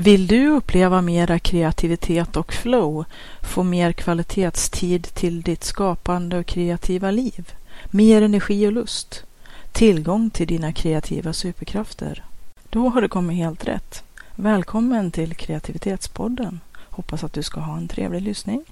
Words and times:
Vill 0.00 0.26
du 0.26 0.48
uppleva 0.48 1.00
mera 1.00 1.38
kreativitet 1.38 2.36
och 2.36 2.52
flow, 2.52 3.04
få 3.42 3.62
mer 3.62 3.92
kvalitetstid 3.92 5.02
till 5.14 5.42
ditt 5.42 5.64
skapande 5.64 6.38
och 6.38 6.46
kreativa 6.46 7.10
liv, 7.10 7.52
mer 7.90 8.22
energi 8.22 8.66
och 8.66 8.72
lust, 8.72 9.24
tillgång 9.72 10.30
till 10.30 10.46
dina 10.46 10.72
kreativa 10.72 11.32
superkrafter? 11.32 12.24
Då 12.70 12.88
har 12.88 13.02
du 13.02 13.08
kommit 13.08 13.36
helt 13.36 13.68
rätt. 13.68 14.02
Välkommen 14.34 15.10
till 15.10 15.34
Kreativitetspodden. 15.34 16.60
Hoppas 16.76 17.24
att 17.24 17.32
du 17.32 17.42
ska 17.42 17.60
ha 17.60 17.76
en 17.76 17.88
trevlig 17.88 18.22
lyssning. 18.22 18.64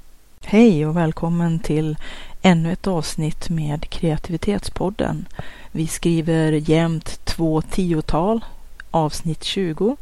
Hej 0.44 0.86
och 0.86 0.96
välkommen 0.96 1.58
till 1.58 1.96
ännu 2.42 2.72
ett 2.72 2.86
avsnitt 2.86 3.48
med 3.48 3.90
Kreativitetspodden. 3.90 5.26
Vi 5.72 5.86
skriver 5.86 6.52
jämt 6.52 7.24
två 7.24 7.62
tiotal, 7.62 8.44
avsnitt 8.90 9.44
20 9.44 9.96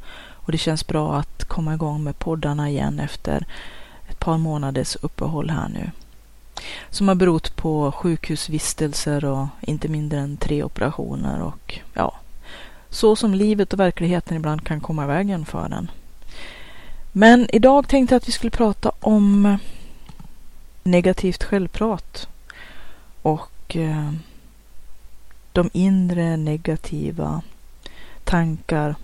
och 0.46 0.52
det 0.52 0.58
känns 0.58 0.86
bra 0.86 1.16
att 1.16 1.44
komma 1.44 1.74
igång 1.74 2.04
med 2.04 2.18
poddarna 2.18 2.70
igen 2.70 3.00
efter 3.00 3.46
ett 4.08 4.18
par 4.18 4.38
månaders 4.38 4.96
uppehåll 5.02 5.50
här 5.50 5.68
nu. 5.68 5.90
Som 6.90 7.08
har 7.08 7.14
berott 7.14 7.56
på 7.56 7.92
sjukhusvistelser 7.92 9.24
och 9.24 9.46
inte 9.60 9.88
mindre 9.88 10.18
än 10.18 10.36
tre 10.36 10.62
operationer 10.62 11.42
och 11.42 11.78
ja, 11.94 12.14
så 12.90 13.16
som 13.16 13.34
livet 13.34 13.72
och 13.72 13.80
verkligheten 13.80 14.36
ibland 14.36 14.66
kan 14.66 14.80
komma 14.80 15.04
i 15.04 15.06
vägen 15.06 15.46
för 15.46 15.68
den. 15.68 15.90
Men 17.12 17.46
idag 17.52 17.88
tänkte 17.88 18.14
jag 18.14 18.20
att 18.20 18.28
vi 18.28 18.32
skulle 18.32 18.50
prata 18.50 18.92
om 19.00 19.58
negativt 20.82 21.44
självprat 21.44 22.28
och 23.22 23.76
eh, 23.76 24.12
de 25.52 25.70
inre 25.72 26.36
negativa 26.36 27.42
tankar 28.24 28.94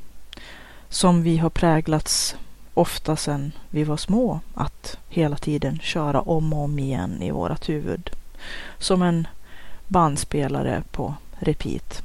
som 0.93 1.23
vi 1.23 1.37
har 1.37 1.51
präglats 1.51 2.37
ofta 2.75 3.17
sedan 3.17 3.53
vi 3.71 3.85
var 3.85 3.97
små 3.97 4.41
att 4.55 4.99
hela 5.09 5.37
tiden 5.37 5.79
köra 5.83 6.21
om 6.21 6.53
och 6.53 6.65
om 6.65 6.79
igen 6.79 7.23
i 7.23 7.31
vårat 7.31 7.69
huvud. 7.69 8.11
Som 8.79 9.03
en 9.03 9.27
bandspelare 9.89 10.83
på 10.91 11.15
repeat. 11.39 12.03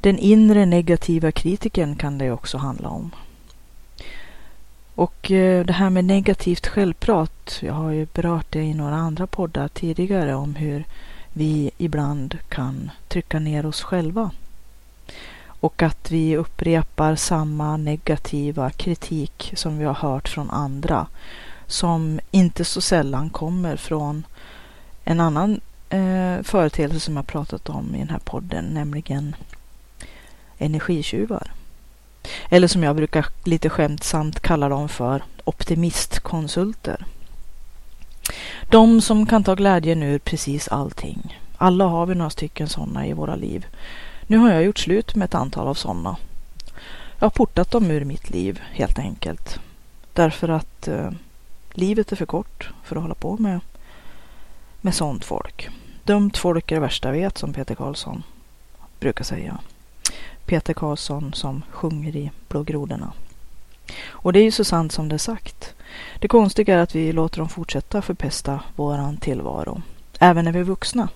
Den 0.00 0.18
inre 0.18 0.66
negativa 0.66 1.32
kritiken 1.32 1.96
kan 1.96 2.18
det 2.18 2.30
också 2.30 2.58
handla 2.58 2.88
om. 2.88 3.10
Och 4.94 5.30
eh, 5.30 5.64
det 5.64 5.72
här 5.72 5.90
med 5.90 6.04
negativt 6.04 6.66
självprat, 6.66 7.58
jag 7.62 7.74
har 7.74 7.90
ju 7.90 8.06
berört 8.12 8.52
det 8.52 8.62
i 8.62 8.74
några 8.74 8.96
andra 8.96 9.26
poddar 9.26 9.68
tidigare 9.68 10.34
om 10.34 10.54
hur 10.54 10.84
vi 11.32 11.70
ibland 11.78 12.38
kan 12.48 12.90
trycka 13.08 13.38
ner 13.38 13.66
oss 13.66 13.82
själva 13.82 14.30
och 15.60 15.82
att 15.82 16.10
vi 16.10 16.36
upprepar 16.36 17.16
samma 17.16 17.76
negativa 17.76 18.70
kritik 18.70 19.52
som 19.56 19.78
vi 19.78 19.84
har 19.84 19.94
hört 19.94 20.28
från 20.28 20.50
andra 20.50 21.06
som 21.66 22.20
inte 22.30 22.64
så 22.64 22.80
sällan 22.80 23.30
kommer 23.30 23.76
från 23.76 24.26
en 25.04 25.20
annan 25.20 25.60
eh, 25.90 26.42
företeelse 26.42 27.00
som 27.00 27.16
jag 27.16 27.26
pratat 27.26 27.68
om 27.68 27.94
i 27.94 27.98
den 27.98 28.10
här 28.10 28.20
podden, 28.24 28.64
nämligen 28.64 29.36
energitjuvar. 30.58 31.52
Eller 32.48 32.68
som 32.68 32.82
jag 32.82 32.96
brukar 32.96 33.26
lite 33.44 33.70
skämtsamt 33.70 34.40
kalla 34.40 34.68
dem 34.68 34.88
för 34.88 35.22
optimistkonsulter. 35.44 37.06
De 38.70 39.00
som 39.00 39.26
kan 39.26 39.44
ta 39.44 39.54
glädjen 39.54 40.02
ur 40.02 40.18
precis 40.18 40.68
allting. 40.68 41.40
Alla 41.56 41.84
har 41.84 42.06
vi 42.06 42.14
några 42.14 42.30
stycken 42.30 42.68
sådana 42.68 43.06
i 43.06 43.12
våra 43.12 43.36
liv. 43.36 43.66
Nu 44.26 44.38
har 44.38 44.50
jag 44.50 44.64
gjort 44.64 44.78
slut 44.78 45.14
med 45.14 45.24
ett 45.24 45.34
antal 45.34 45.68
av 45.68 45.74
sådana. 45.74 46.16
Jag 47.18 47.24
har 47.24 47.30
portat 47.30 47.70
dem 47.70 47.90
ur 47.90 48.04
mitt 48.04 48.30
liv 48.30 48.60
helt 48.70 48.98
enkelt. 48.98 49.60
Därför 50.12 50.48
att 50.48 50.88
eh, 50.88 51.10
livet 51.72 52.12
är 52.12 52.16
för 52.16 52.26
kort 52.26 52.70
för 52.84 52.96
att 52.96 53.02
hålla 53.02 53.14
på 53.14 53.36
med, 53.36 53.60
med 54.80 54.94
sånt 54.94 55.24
folk. 55.24 55.68
Dumt 56.04 56.30
folk 56.34 56.70
är 56.70 56.76
det 56.76 56.80
värsta 56.80 57.08
jag 57.08 57.12
vet 57.12 57.38
som 57.38 57.52
Peter 57.52 57.74
Karlsson 57.74 58.22
brukar 59.00 59.24
säga. 59.24 59.58
Peter 60.44 60.74
Karlsson 60.74 61.32
som 61.34 61.62
sjunger 61.70 62.16
i 62.16 62.30
Blå 62.48 62.62
grodorna. 62.62 63.12
Och 64.06 64.32
det 64.32 64.38
är 64.38 64.44
ju 64.44 64.50
så 64.50 64.64
sant 64.64 64.92
som 64.92 65.08
det 65.08 65.16
är 65.16 65.18
sagt. 65.18 65.74
Det 66.18 66.28
konstiga 66.28 66.74
är 66.74 66.78
att 66.78 66.94
vi 66.94 67.12
låter 67.12 67.38
dem 67.38 67.48
fortsätta 67.48 68.02
förpesta 68.02 68.60
våran 68.76 69.16
tillvaro. 69.16 69.82
Även 70.18 70.44
när 70.44 70.52
vi 70.52 70.58
är 70.58 70.64
vuxna. 70.64 71.08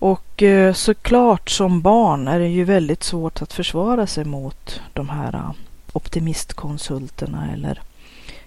Och 0.00 0.42
eh, 0.42 0.72
såklart 0.72 1.50
som 1.50 1.80
barn 1.80 2.28
är 2.28 2.38
det 2.38 2.48
ju 2.48 2.64
väldigt 2.64 3.02
svårt 3.02 3.42
att 3.42 3.52
försvara 3.52 4.06
sig 4.06 4.24
mot 4.24 4.80
de 4.92 5.08
här 5.08 5.34
eh, 5.34 5.50
optimistkonsulterna 5.92 7.52
eller 7.52 7.80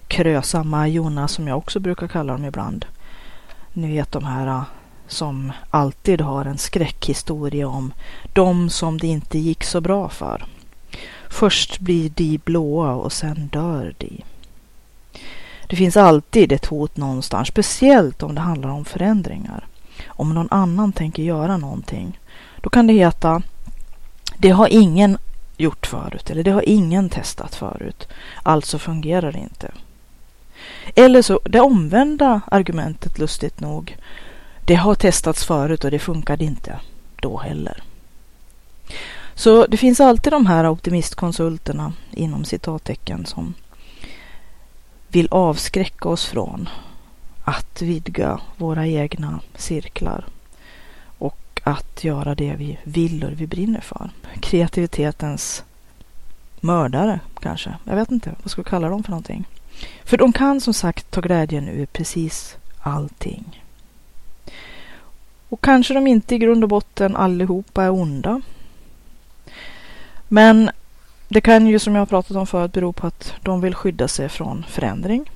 krösamma 0.07 0.87
Jonas 0.87 1.31
som 1.31 1.47
jag 1.47 1.57
också 1.57 1.79
brukar 1.79 2.07
kalla 2.07 2.33
dem 2.33 2.45
ibland. 2.45 2.85
Ni 3.73 3.87
vet 3.87 4.11
de 4.11 4.25
här 4.25 4.47
eh, 4.47 4.63
som 5.07 5.51
alltid 5.69 6.21
har 6.21 6.45
en 6.45 6.57
skräckhistoria 6.57 7.67
om 7.67 7.93
de 8.33 8.69
som 8.69 8.97
det 8.97 9.07
inte 9.07 9.37
gick 9.39 9.63
så 9.63 9.81
bra 9.81 10.09
för. 10.09 10.45
Först 11.29 11.79
blir 11.79 12.09
de 12.09 12.37
blåa 12.37 12.93
och 12.93 13.13
sen 13.13 13.47
dör 13.47 13.95
de. 13.97 14.23
Det 15.67 15.75
finns 15.75 15.97
alltid 15.97 16.51
ett 16.51 16.65
hot 16.65 16.97
någonstans, 16.97 17.47
speciellt 17.47 18.23
om 18.23 18.35
det 18.35 18.41
handlar 18.41 18.69
om 18.69 18.85
förändringar 18.85 19.67
om 20.15 20.33
någon 20.33 20.47
annan 20.51 20.91
tänker 20.91 21.23
göra 21.23 21.57
någonting, 21.57 22.19
då 22.61 22.69
kan 22.69 22.87
det 22.87 22.93
heta 22.93 23.41
det 24.37 24.49
har 24.49 24.67
ingen 24.67 25.17
gjort 25.57 25.85
förut 25.85 26.29
eller 26.29 26.43
det 26.43 26.51
har 26.51 26.69
ingen 26.69 27.09
testat 27.09 27.55
förut, 27.55 28.07
alltså 28.43 28.79
fungerar 28.79 29.31
det 29.31 29.39
inte. 29.39 29.71
Eller 30.95 31.21
så 31.21 31.39
det 31.45 31.59
omvända 31.59 32.41
argumentet 32.51 33.19
lustigt 33.19 33.59
nog. 33.59 33.97
Det 34.65 34.75
har 34.75 34.95
testats 34.95 35.45
förut 35.45 35.83
och 35.83 35.91
det 35.91 35.99
funkade 35.99 36.43
inte 36.43 36.79
då 37.15 37.37
heller. 37.37 37.83
Så 39.35 39.65
det 39.65 39.77
finns 39.77 39.99
alltid 39.99 40.33
de 40.33 40.45
här 40.45 40.71
optimistkonsulterna 40.71 41.93
inom 42.11 42.45
citattecken 42.45 43.25
som 43.25 43.53
vill 45.07 45.27
avskräcka 45.31 46.09
oss 46.09 46.25
från 46.25 46.69
att 47.43 47.81
vidga 47.81 48.39
våra 48.57 48.87
egna 48.87 49.39
cirklar 49.55 50.25
och 51.17 51.61
att 51.63 52.03
göra 52.03 52.35
det 52.35 52.55
vi 52.57 52.77
vill 52.83 53.23
och 53.23 53.29
det 53.29 53.35
vi 53.35 53.47
brinner 53.47 53.81
för. 53.81 54.09
Kreativitetens 54.41 55.63
mördare 56.59 57.19
kanske. 57.39 57.75
Jag 57.83 57.95
vet 57.95 58.11
inte, 58.11 58.35
vad 58.43 58.51
ska 58.51 58.61
vi 58.61 58.69
kalla 58.69 58.89
dem 58.89 59.03
för 59.03 59.11
någonting? 59.11 59.45
För 60.03 60.17
de 60.17 60.33
kan 60.33 60.61
som 60.61 60.73
sagt 60.73 61.11
ta 61.11 61.21
glädjen 61.21 61.69
ur 61.69 61.85
precis 61.85 62.57
allting. 62.79 63.63
Och 65.49 65.61
kanske 65.61 65.93
de 65.93 66.07
inte 66.07 66.35
i 66.35 66.37
grund 66.37 66.63
och 66.63 66.69
botten 66.69 67.15
allihopa 67.15 67.83
är 67.83 67.89
onda. 67.89 68.41
Men 70.27 70.69
det 71.27 71.41
kan 71.41 71.67
ju 71.67 71.79
som 71.79 71.95
jag 71.95 72.09
pratat 72.09 72.37
om 72.37 72.47
förut 72.47 72.73
bero 72.73 72.93
på 72.93 73.07
att 73.07 73.33
de 73.41 73.61
vill 73.61 73.75
skydda 73.75 74.07
sig 74.07 74.29
från 74.29 74.65
förändring. 74.69 75.29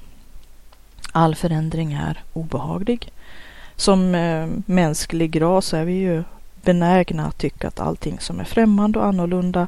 All 1.17 1.35
förändring 1.35 1.93
är 1.93 2.23
obehaglig. 2.33 3.11
Som 3.75 4.15
eh, 4.15 4.47
mänsklig 4.65 5.41
ras 5.41 5.73
är 5.73 5.85
vi 5.85 5.93
ju 5.93 6.23
benägna 6.61 7.25
att 7.25 7.37
tycka 7.37 7.67
att 7.67 7.79
allting 7.79 8.19
som 8.19 8.39
är 8.39 8.43
främmande 8.43 8.99
och 8.99 9.05
annorlunda 9.05 9.67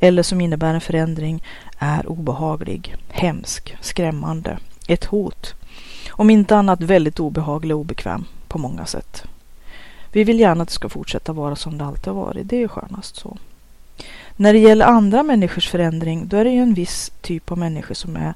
eller 0.00 0.22
som 0.22 0.40
innebär 0.40 0.74
en 0.74 0.80
förändring 0.80 1.42
är 1.78 2.10
obehaglig, 2.10 2.96
hemsk, 3.08 3.76
skrämmande, 3.80 4.58
ett 4.88 5.04
hot. 5.04 5.54
Om 6.10 6.30
inte 6.30 6.56
annat 6.56 6.80
väldigt 6.80 7.20
obehaglig 7.20 7.76
och 7.76 7.80
obekväm 7.80 8.24
på 8.48 8.58
många 8.58 8.86
sätt. 8.86 9.24
Vi 10.12 10.24
vill 10.24 10.40
gärna 10.40 10.62
att 10.62 10.68
det 10.68 10.74
ska 10.74 10.88
fortsätta 10.88 11.32
vara 11.32 11.56
som 11.56 11.78
det 11.78 11.84
alltid 11.84 12.06
har 12.12 12.20
varit, 12.20 12.48
det 12.48 12.62
är 12.62 12.68
skönast 12.68 13.16
så. 13.16 13.36
När 14.36 14.52
det 14.52 14.58
gäller 14.58 14.86
andra 14.86 15.22
människors 15.22 15.68
förändring, 15.68 16.28
då 16.28 16.36
är 16.36 16.44
det 16.44 16.50
ju 16.50 16.62
en 16.62 16.74
viss 16.74 17.12
typ 17.20 17.52
av 17.52 17.58
människor 17.58 17.94
som 17.94 18.16
är 18.16 18.34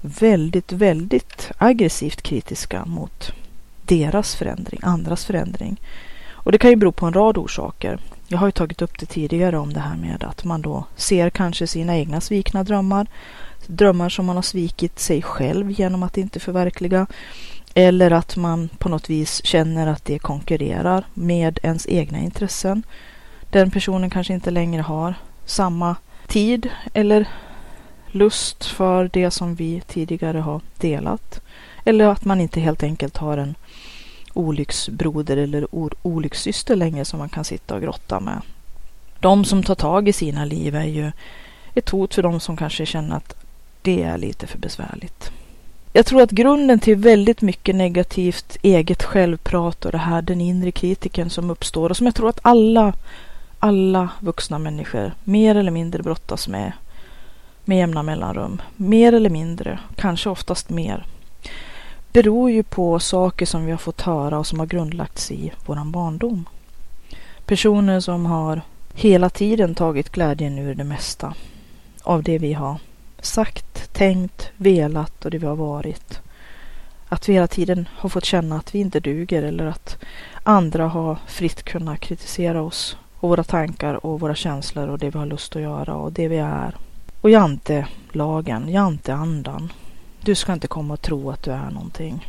väldigt, 0.00 0.72
väldigt 0.72 1.50
aggressivt 1.58 2.22
kritiska 2.22 2.84
mot 2.84 3.32
deras 3.82 4.36
förändring, 4.36 4.80
andras 4.82 5.24
förändring. 5.24 5.80
Och 6.48 6.52
det 6.52 6.58
kan 6.58 6.70
ju 6.70 6.76
bero 6.76 6.92
på 6.92 7.06
en 7.06 7.12
rad 7.12 7.38
orsaker. 7.38 7.98
Jag 8.28 8.38
har 8.38 8.48
ju 8.48 8.52
tagit 8.52 8.82
upp 8.82 8.98
det 8.98 9.06
tidigare 9.06 9.58
om 9.58 9.72
det 9.72 9.80
här 9.80 9.96
med 9.96 10.24
att 10.24 10.44
man 10.44 10.62
då 10.62 10.84
ser 10.96 11.30
kanske 11.30 11.66
sina 11.66 11.96
egna 11.96 12.20
svikna 12.20 12.64
drömmar, 12.64 13.06
drömmar 13.66 14.08
som 14.08 14.26
man 14.26 14.36
har 14.36 14.42
svikit 14.42 14.98
sig 14.98 15.22
själv 15.22 15.70
genom 15.70 16.02
att 16.02 16.18
inte 16.18 16.40
förverkliga. 16.40 17.06
Eller 17.74 18.10
att 18.10 18.36
man 18.36 18.68
på 18.78 18.88
något 18.88 19.10
vis 19.10 19.44
känner 19.44 19.86
att 19.86 20.04
det 20.04 20.18
konkurrerar 20.18 21.04
med 21.14 21.58
ens 21.62 21.86
egna 21.88 22.18
intressen. 22.18 22.82
Den 23.50 23.70
personen 23.70 24.10
kanske 24.10 24.34
inte 24.34 24.50
längre 24.50 24.82
har 24.82 25.14
samma 25.44 25.96
tid 26.26 26.70
eller 26.94 27.28
lust 28.10 28.64
för 28.64 29.10
det 29.12 29.30
som 29.30 29.54
vi 29.54 29.82
tidigare 29.86 30.38
har 30.38 30.60
delat. 30.76 31.40
Eller 31.84 32.08
att 32.08 32.24
man 32.24 32.40
inte 32.40 32.60
helt 32.60 32.82
enkelt 32.82 33.16
har 33.16 33.38
en 33.38 33.54
olycksbroder 34.32 35.36
eller 35.36 35.66
olyckssyster 36.02 36.76
längre 36.76 37.04
som 37.04 37.18
man 37.18 37.28
kan 37.28 37.44
sitta 37.44 37.74
och 37.74 37.82
grotta 37.82 38.20
med. 38.20 38.40
De 39.20 39.44
som 39.44 39.62
tar 39.62 39.74
tag 39.74 40.08
i 40.08 40.12
sina 40.12 40.44
liv 40.44 40.76
är 40.76 40.84
ju 40.84 41.12
ett 41.74 41.88
hot 41.90 42.14
för 42.14 42.22
de 42.22 42.40
som 42.40 42.56
kanske 42.56 42.86
känner 42.86 43.16
att 43.16 43.34
det 43.82 44.02
är 44.02 44.18
lite 44.18 44.46
för 44.46 44.58
besvärligt. 44.58 45.30
Jag 45.92 46.06
tror 46.06 46.22
att 46.22 46.30
grunden 46.30 46.78
till 46.78 46.96
väldigt 46.96 47.42
mycket 47.42 47.74
negativt 47.74 48.56
eget 48.62 49.02
självprat 49.02 49.84
och 49.84 49.92
det 49.92 49.98
här 49.98 50.22
den 50.22 50.40
inre 50.40 50.70
kritiken 50.70 51.30
som 51.30 51.50
uppstår 51.50 51.90
och 51.90 51.96
som 51.96 52.06
jag 52.06 52.14
tror 52.14 52.28
att 52.28 52.40
alla, 52.42 52.92
alla 53.58 54.08
vuxna 54.20 54.58
människor 54.58 55.12
mer 55.24 55.54
eller 55.54 55.70
mindre 55.70 56.02
brottas 56.02 56.48
med 56.48 56.72
med 57.68 57.78
jämna 57.78 58.02
mellanrum. 58.02 58.62
Mer 58.76 59.12
eller 59.12 59.30
mindre, 59.30 59.78
kanske 59.96 60.30
oftast 60.30 60.70
mer. 60.70 61.06
Beror 62.12 62.50
ju 62.50 62.62
på 62.62 62.98
saker 62.98 63.46
som 63.46 63.64
vi 63.64 63.70
har 63.70 63.78
fått 63.78 64.00
höra 64.00 64.38
och 64.38 64.46
som 64.46 64.58
har 64.58 64.66
grundlagts 64.66 65.30
i 65.30 65.52
våran 65.66 65.92
barndom. 65.92 66.48
Personer 67.46 68.00
som 68.00 68.26
har 68.26 68.62
hela 68.94 69.30
tiden 69.30 69.74
tagit 69.74 70.12
glädjen 70.12 70.58
ur 70.58 70.74
det 70.74 70.84
mesta 70.84 71.34
av 72.02 72.22
det 72.22 72.38
vi 72.38 72.52
har 72.52 72.76
sagt, 73.20 73.92
tänkt, 73.92 74.50
velat 74.56 75.24
och 75.24 75.30
det 75.30 75.38
vi 75.38 75.46
har 75.46 75.56
varit. 75.56 76.20
Att 77.08 77.28
vi 77.28 77.32
hela 77.32 77.46
tiden 77.46 77.88
har 77.92 78.08
fått 78.08 78.24
känna 78.24 78.56
att 78.56 78.74
vi 78.74 78.78
inte 78.78 79.00
duger 79.00 79.42
eller 79.42 79.66
att 79.66 79.96
andra 80.42 80.86
har 80.86 81.18
fritt 81.26 81.62
kunnat 81.62 82.00
kritisera 82.00 82.62
oss 82.62 82.96
och 83.14 83.28
våra 83.28 83.44
tankar 83.44 84.06
och 84.06 84.20
våra 84.20 84.34
känslor 84.34 84.88
och 84.88 84.98
det 84.98 85.10
vi 85.10 85.18
har 85.18 85.26
lust 85.26 85.56
att 85.56 85.62
göra 85.62 85.94
och 85.94 86.12
det 86.12 86.28
vi 86.28 86.36
är. 86.36 86.74
Och 87.20 87.30
jantelagen, 87.30 88.68
janteandan. 88.68 89.72
Du 90.20 90.34
ska 90.34 90.52
inte 90.52 90.66
komma 90.66 90.94
och 90.94 91.02
tro 91.02 91.30
att 91.30 91.42
du 91.42 91.50
är 91.50 91.70
någonting. 91.70 92.26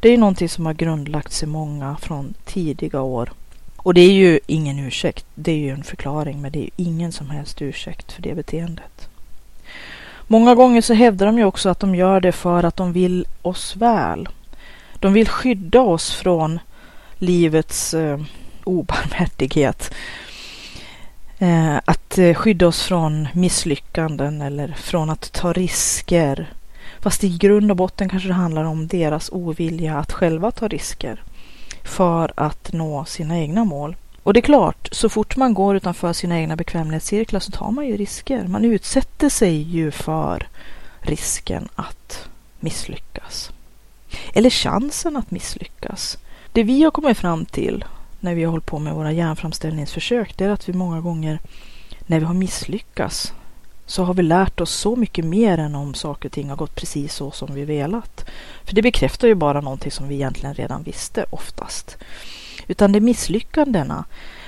Det 0.00 0.08
är 0.08 0.18
någonting 0.18 0.48
som 0.48 0.66
har 0.66 0.74
grundlagts 0.74 1.42
i 1.42 1.46
många 1.46 1.96
från 1.96 2.34
tidiga 2.44 3.00
år. 3.00 3.32
Och 3.76 3.94
det 3.94 4.00
är 4.00 4.12
ju 4.12 4.40
ingen 4.46 4.78
ursäkt. 4.78 5.26
Det 5.34 5.52
är 5.52 5.56
ju 5.56 5.70
en 5.70 5.84
förklaring, 5.84 6.40
men 6.40 6.52
det 6.52 6.64
är 6.64 6.70
ingen 6.76 7.12
som 7.12 7.30
helst 7.30 7.62
ursäkt 7.62 8.12
för 8.12 8.22
det 8.22 8.34
beteendet. 8.34 9.08
Många 10.26 10.54
gånger 10.54 10.80
så 10.80 10.94
hävdar 10.94 11.26
de 11.26 11.38
ju 11.38 11.44
också 11.44 11.68
att 11.68 11.80
de 11.80 11.94
gör 11.94 12.20
det 12.20 12.32
för 12.32 12.62
att 12.64 12.76
de 12.76 12.92
vill 12.92 13.26
oss 13.42 13.76
väl. 13.76 14.28
De 14.94 15.12
vill 15.12 15.28
skydda 15.28 15.80
oss 15.80 16.12
från 16.12 16.60
livets 17.18 17.94
eh, 17.94 18.20
obarmhärtighet. 18.64 19.94
Eh, 21.42 21.76
att 21.84 22.18
eh, 22.18 22.34
skydda 22.34 22.66
oss 22.66 22.82
från 22.82 23.28
misslyckanden 23.32 24.42
eller 24.42 24.68
från 24.68 25.10
att 25.10 25.32
ta 25.32 25.52
risker. 25.52 26.52
Fast 27.00 27.24
i 27.24 27.28
grund 27.38 27.70
och 27.70 27.76
botten 27.76 28.08
kanske 28.08 28.28
det 28.28 28.34
handlar 28.34 28.64
om 28.64 28.86
deras 28.86 29.30
ovilja 29.32 29.98
att 29.98 30.12
själva 30.12 30.50
ta 30.50 30.68
risker 30.68 31.22
för 31.84 32.32
att 32.36 32.72
nå 32.72 33.04
sina 33.04 33.38
egna 33.38 33.64
mål. 33.64 33.96
Och 34.22 34.34
det 34.34 34.40
är 34.40 34.42
klart, 34.42 34.88
så 34.92 35.08
fort 35.08 35.36
man 35.36 35.54
går 35.54 35.76
utanför 35.76 36.12
sina 36.12 36.38
egna 36.40 36.56
bekvämlighetscirklar 36.56 37.40
så 37.40 37.50
tar 37.50 37.70
man 37.70 37.86
ju 37.86 37.96
risker. 37.96 38.46
Man 38.46 38.64
utsätter 38.64 39.28
sig 39.28 39.62
ju 39.62 39.90
för 39.90 40.48
risken 41.00 41.68
att 41.74 42.28
misslyckas. 42.60 43.50
Eller 44.34 44.50
chansen 44.50 45.16
att 45.16 45.30
misslyckas. 45.30 46.18
Det 46.52 46.62
vi 46.62 46.82
har 46.82 46.90
kommit 46.90 47.18
fram 47.18 47.44
till 47.44 47.84
när 48.22 48.34
vi 48.34 48.44
har 48.44 48.50
hållit 48.50 48.66
på 48.66 48.78
med 48.78 48.94
våra 48.94 49.12
hjärnframställningsförsök 49.12 50.36
det 50.36 50.44
är 50.44 50.48
att 50.48 50.68
vi 50.68 50.72
många 50.72 51.00
gånger 51.00 51.40
när 52.06 52.20
vi 52.20 52.24
har 52.24 52.34
misslyckats 52.34 53.32
så 53.86 54.04
har 54.04 54.14
vi 54.14 54.22
lärt 54.22 54.60
oss 54.60 54.70
så 54.70 54.96
mycket 54.96 55.24
mer 55.24 55.58
än 55.58 55.74
om 55.74 55.94
saker 55.94 56.28
och 56.28 56.32
ting 56.32 56.48
har 56.48 56.56
gått 56.56 56.74
precis 56.74 57.14
så 57.14 57.30
som 57.30 57.54
vi 57.54 57.64
velat. 57.64 58.24
För 58.64 58.74
det 58.74 58.82
bekräftar 58.82 59.28
ju 59.28 59.34
bara 59.34 59.60
någonting 59.60 59.90
som 59.90 60.08
vi 60.08 60.14
egentligen 60.14 60.54
redan 60.54 60.82
visste 60.82 61.24
oftast. 61.30 61.98
Utan 62.66 62.92
det 62.92 62.98
är 62.98 63.00
misslyckandena. 63.00 64.04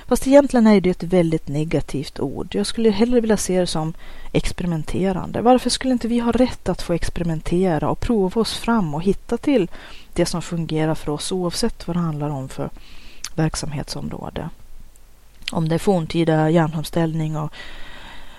Fast 0.07 0.27
egentligen 0.27 0.67
är 0.67 0.81
det 0.81 0.89
ett 0.89 1.03
väldigt 1.03 1.47
negativt 1.47 2.19
ord. 2.19 2.55
Jag 2.55 2.65
skulle 2.65 2.89
hellre 2.89 3.19
vilja 3.19 3.37
se 3.37 3.59
det 3.59 3.67
som 3.67 3.93
experimenterande. 4.31 5.41
Varför 5.41 5.69
skulle 5.69 5.93
inte 5.93 6.07
vi 6.07 6.19
ha 6.19 6.31
rätt 6.31 6.69
att 6.69 6.81
få 6.81 6.93
experimentera 6.93 7.89
och 7.89 7.99
prova 7.99 8.41
oss 8.41 8.57
fram 8.57 8.95
och 8.95 9.03
hitta 9.03 9.37
till 9.37 9.67
det 10.13 10.25
som 10.25 10.41
fungerar 10.41 10.95
för 10.95 11.11
oss 11.11 11.31
oavsett 11.31 11.87
vad 11.87 11.95
det 11.95 12.01
handlar 12.01 12.29
om 12.29 12.49
för 12.49 12.69
verksamhetsområde? 13.35 14.49
Om 15.51 15.69
det 15.69 15.75
är 15.75 15.79
forntida 15.79 16.49
järnframställning 16.49 17.37
och 17.37 17.53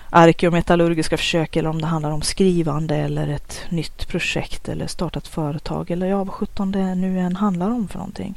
arkeometallurgiska 0.09 1.17
försök 1.17 1.55
eller 1.55 1.69
om 1.69 1.81
det 1.81 1.87
handlar 1.87 2.11
om 2.11 2.21
skrivande 2.21 2.95
eller 2.95 3.27
ett 3.27 3.61
nytt 3.69 4.07
projekt 4.07 4.69
eller 4.69 4.87
startat 4.87 5.27
företag 5.27 5.91
eller 5.91 6.07
ja, 6.07 6.23
vad 6.23 6.33
sjutton 6.33 6.71
det 6.71 6.95
nu 6.95 7.19
än 7.19 7.35
handlar 7.35 7.69
om 7.69 7.87
för 7.87 7.97
någonting. 7.97 8.35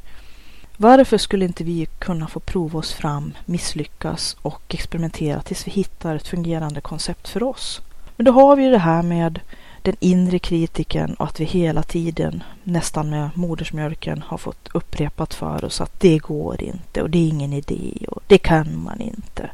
Varför 0.77 1.19
skulle 1.19 1.45
inte 1.45 1.65
vi 1.65 1.87
kunna 1.99 2.29
få 2.29 2.41
prova 2.41 2.79
oss 2.79 2.93
fram, 2.93 3.33
misslyckas 3.45 4.37
och 4.43 4.75
experimentera 4.75 5.43
tills 5.43 5.67
vi 5.67 5.71
hittar 5.71 6.17
ett 6.17 6.29
fungerande 6.29 6.81
koncept 6.81 7.29
för 7.29 7.43
oss? 7.43 7.81
Men 8.17 8.25
då 8.25 8.33
har 8.33 8.57
vi 8.57 8.69
det 8.69 8.79
här 8.79 9.03
med 9.03 9.41
den 9.85 9.97
inre 10.01 10.39
kritiken 10.39 11.15
och 11.15 11.27
att 11.27 11.41
vi 11.41 11.45
hela 11.45 11.83
tiden, 11.83 12.43
nästan 12.65 13.11
med 13.11 13.31
modersmjölken, 13.35 14.23
har 14.27 14.39
fått 14.39 14.69
upprepat 14.75 15.35
för 15.35 15.65
oss 15.65 15.81
att 15.81 16.01
det 16.01 16.19
går 16.19 16.63
inte 16.63 17.03
och 17.03 17.11
det 17.11 17.19
är 17.19 17.29
ingen 17.29 17.53
idé 17.53 18.07
och 18.09 18.23
det 18.27 18.39
kan 18.39 18.83
man 18.83 19.01
inte. 19.01 19.51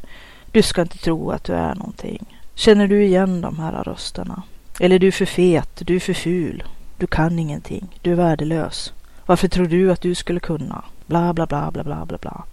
Du 0.51 0.61
ska 0.61 0.81
inte 0.81 0.97
tro 0.97 1.31
att 1.31 1.43
du 1.43 1.53
är 1.53 1.75
någonting. 1.75 2.25
Känner 2.55 2.87
du 2.87 3.05
igen 3.05 3.41
de 3.41 3.59
här 3.59 3.83
rösterna? 3.83 4.43
Eller 4.79 4.99
du 4.99 5.07
är 5.07 5.11
för 5.11 5.25
fet, 5.25 5.81
du 5.85 5.95
är 5.95 5.99
för 5.99 6.13
ful, 6.13 6.63
du 6.97 7.07
kan 7.07 7.39
ingenting, 7.39 7.87
du 8.01 8.11
är 8.11 8.15
värdelös. 8.15 8.93
Varför 9.25 9.47
tror 9.47 9.65
du 9.65 9.91
att 9.91 10.01
du 10.01 10.15
skulle 10.15 10.39
kunna? 10.39 10.83
Bla, 11.05 11.33
bla, 11.33 11.45
bla, 11.45 11.71
bla, 11.71 11.83
bla, 11.83 12.05
bla, 12.05 12.17
bla. 12.17 12.43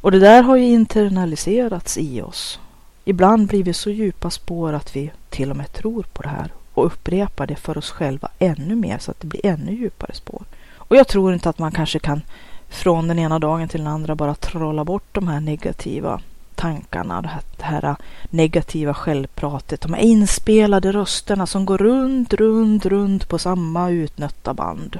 Och 0.00 0.10
det 0.10 0.18
där 0.18 0.42
har 0.42 0.56
ju 0.56 0.64
internaliserats 0.64 1.98
i 1.98 2.22
oss. 2.22 2.60
Ibland 3.04 3.48
blir 3.48 3.64
vi 3.64 3.72
så 3.72 3.90
djupa 3.90 4.30
spår 4.30 4.72
att 4.72 4.96
vi 4.96 5.10
till 5.30 5.50
och 5.50 5.56
med 5.56 5.72
tror 5.72 6.02
på 6.02 6.22
det 6.22 6.28
här 6.28 6.52
och 6.78 6.86
upprepar 6.86 7.46
det 7.46 7.56
för 7.56 7.78
oss 7.78 7.90
själva 7.90 8.28
ännu 8.38 8.74
mer 8.74 8.98
så 8.98 9.10
att 9.10 9.20
det 9.20 9.26
blir 9.26 9.46
ännu 9.46 9.72
djupare 9.72 10.14
spår. 10.14 10.42
Och 10.74 10.96
jag 10.96 11.08
tror 11.08 11.34
inte 11.34 11.48
att 11.48 11.58
man 11.58 11.72
kanske 11.72 11.98
kan 11.98 12.22
från 12.68 13.08
den 13.08 13.18
ena 13.18 13.38
dagen 13.38 13.68
till 13.68 13.80
den 13.80 13.92
andra 13.92 14.14
bara 14.14 14.34
trolla 14.34 14.84
bort 14.84 15.14
de 15.14 15.28
här 15.28 15.40
negativa 15.40 16.20
tankarna, 16.54 17.22
det 17.22 17.28
här, 17.28 17.42
det 17.56 17.64
här 17.64 17.96
negativa 18.30 18.94
självpratet, 18.94 19.80
de 19.80 19.94
här 19.94 20.00
inspelade 20.00 20.92
rösterna 20.92 21.46
som 21.46 21.66
går 21.66 21.78
runt, 21.78 22.34
runt, 22.34 22.86
runt 22.86 23.28
på 23.28 23.38
samma 23.38 23.90
utnötta 23.90 24.54
band. 24.54 24.98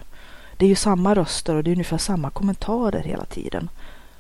Det 0.57 0.65
är 0.65 0.69
ju 0.69 0.75
samma 0.75 1.15
röster 1.15 1.55
och 1.55 1.65
det 1.65 1.71
är 1.71 1.73
ungefär 1.73 1.99
samma 1.99 2.31
kommentarer 2.31 3.03
hela 3.03 3.25
tiden. 3.25 3.69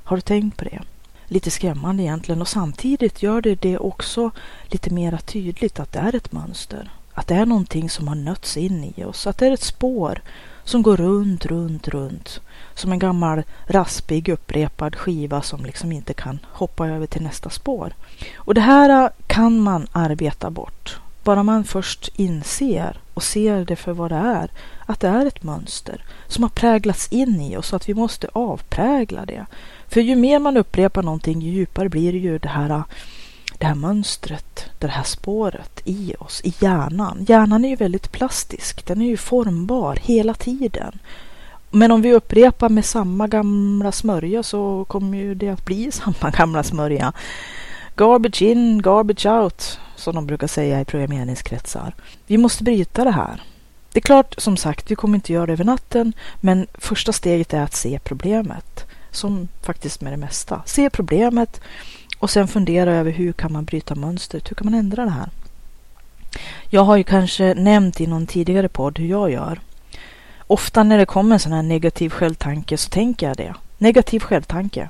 Har 0.04 0.16
du 0.16 0.20
tänkt 0.20 0.56
på 0.56 0.64
det? 0.64 0.80
Lite 1.26 1.50
skrämmande 1.50 2.02
egentligen 2.02 2.40
och 2.40 2.48
samtidigt 2.48 3.22
gör 3.22 3.40
det 3.40 3.54
det 3.54 3.78
också 3.78 4.30
lite 4.66 4.90
mera 4.90 5.18
tydligt 5.18 5.80
att 5.80 5.92
det 5.92 5.98
är 5.98 6.14
ett 6.14 6.32
mönster. 6.32 6.90
Att 7.18 7.26
det 7.26 7.34
är 7.34 7.46
någonting 7.46 7.90
som 7.90 8.08
har 8.08 8.14
nötts 8.14 8.56
in 8.56 8.92
i 8.96 9.04
oss, 9.04 9.26
att 9.26 9.38
det 9.38 9.46
är 9.46 9.52
ett 9.52 9.62
spår 9.62 10.22
som 10.64 10.82
går 10.82 10.96
runt, 10.96 11.46
runt, 11.46 11.88
runt. 11.88 12.40
Som 12.74 12.92
en 12.92 12.98
gammal 12.98 13.42
raspig 13.66 14.28
upprepad 14.28 14.96
skiva 14.96 15.42
som 15.42 15.64
liksom 15.64 15.92
inte 15.92 16.14
kan 16.14 16.38
hoppa 16.52 16.88
över 16.88 17.06
till 17.06 17.22
nästa 17.22 17.50
spår. 17.50 17.92
Och 18.36 18.54
det 18.54 18.60
här 18.60 19.10
kan 19.26 19.60
man 19.60 19.86
arbeta 19.92 20.50
bort. 20.50 21.00
Bara 21.24 21.42
man 21.42 21.64
först 21.64 22.08
inser 22.16 23.00
och 23.14 23.22
ser 23.22 23.64
det 23.64 23.76
för 23.76 23.92
vad 23.92 24.10
det 24.10 24.16
är. 24.16 24.50
Att 24.86 25.00
det 25.00 25.08
är 25.08 25.26
ett 25.26 25.42
mönster 25.42 26.04
som 26.26 26.42
har 26.42 26.50
präglats 26.50 27.08
in 27.12 27.40
i 27.40 27.56
oss 27.56 27.72
och 27.72 27.76
att 27.76 27.88
vi 27.88 27.94
måste 27.94 28.28
avprägla 28.32 29.26
det. 29.26 29.46
För 29.88 30.00
ju 30.00 30.16
mer 30.16 30.38
man 30.38 30.56
upprepar 30.56 31.02
någonting 31.02 31.40
ju 31.40 31.50
djupare 31.50 31.88
blir 31.88 32.12
det 32.12 32.18
ju 32.18 32.38
det 32.38 32.48
här 32.48 32.82
det 33.58 33.66
här 33.66 33.74
mönstret, 33.74 34.64
det 34.78 34.86
här 34.86 35.02
spåret 35.02 35.80
i 35.84 36.14
oss, 36.18 36.40
i 36.44 36.54
hjärnan. 36.58 37.24
Hjärnan 37.28 37.64
är 37.64 37.68
ju 37.68 37.76
väldigt 37.76 38.12
plastisk, 38.12 38.86
den 38.86 39.02
är 39.02 39.06
ju 39.06 39.16
formbar 39.16 39.98
hela 40.02 40.34
tiden. 40.34 40.98
Men 41.70 41.92
om 41.92 42.02
vi 42.02 42.14
upprepar 42.14 42.68
med 42.68 42.84
samma 42.84 43.28
gamla 43.28 43.92
smörja 43.92 44.42
så 44.42 44.84
kommer 44.84 45.18
ju 45.18 45.34
det 45.34 45.48
att 45.48 45.64
bli 45.64 45.92
samma 45.92 46.30
gamla 46.30 46.62
smörja. 46.62 47.12
Garbage 47.96 48.42
in, 48.42 48.82
garbage 48.82 49.26
out, 49.26 49.80
som 49.96 50.14
de 50.14 50.26
brukar 50.26 50.46
säga 50.46 50.80
i 50.80 50.84
programmeringskretsar. 50.84 51.94
Vi 52.26 52.38
måste 52.38 52.64
bryta 52.64 53.04
det 53.04 53.10
här. 53.10 53.42
Det 53.92 53.98
är 53.98 54.02
klart, 54.02 54.34
som 54.38 54.56
sagt, 54.56 54.90
vi 54.90 54.94
kommer 54.94 55.14
inte 55.14 55.32
göra 55.32 55.46
det 55.46 55.52
över 55.52 55.64
natten, 55.64 56.12
men 56.40 56.66
första 56.74 57.12
steget 57.12 57.54
är 57.54 57.62
att 57.62 57.74
se 57.74 57.98
problemet. 58.04 58.84
Som 59.10 59.48
faktiskt 59.62 60.00
med 60.00 60.12
det 60.12 60.16
mesta. 60.16 60.62
Se 60.66 60.90
problemet 60.90 61.60
och 62.18 62.30
sen 62.30 62.48
fundera 62.48 62.94
över 62.94 63.10
hur 63.10 63.32
kan 63.32 63.52
man 63.52 63.64
bryta 63.64 63.94
mönstret? 63.94 64.50
Hur 64.50 64.54
kan 64.54 64.66
man 64.66 64.74
ändra 64.74 65.04
det 65.04 65.10
här? 65.10 65.30
Jag 66.70 66.82
har 66.82 66.96
ju 66.96 67.04
kanske 67.04 67.54
nämnt 67.54 68.00
i 68.00 68.06
någon 68.06 68.26
tidigare 68.26 68.68
podd 68.68 68.98
hur 68.98 69.06
jag 69.06 69.30
gör. 69.30 69.60
Ofta 70.46 70.82
när 70.82 70.98
det 70.98 71.06
kommer 71.06 71.34
en 71.34 71.40
sån 71.40 71.52
här 71.52 71.62
negativ 71.62 72.10
självtanke 72.10 72.76
så 72.78 72.90
tänker 72.90 73.28
jag 73.28 73.36
det. 73.36 73.54
Negativ 73.78 74.20
självtanke. 74.20 74.88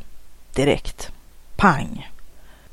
Direkt. 0.54 1.10
Pang. 1.56 2.10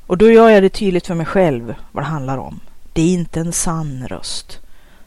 Och 0.06 0.18
då 0.18 0.30
gör 0.30 0.48
jag 0.48 0.62
det 0.62 0.68
tydligt 0.68 1.06
för 1.06 1.14
mig 1.14 1.26
själv 1.26 1.74
vad 1.92 2.04
det 2.04 2.08
handlar 2.08 2.38
om. 2.38 2.60
Det 2.92 3.02
är 3.02 3.14
inte 3.14 3.40
en 3.40 3.52
sann 3.52 4.06
röst. 4.08 4.60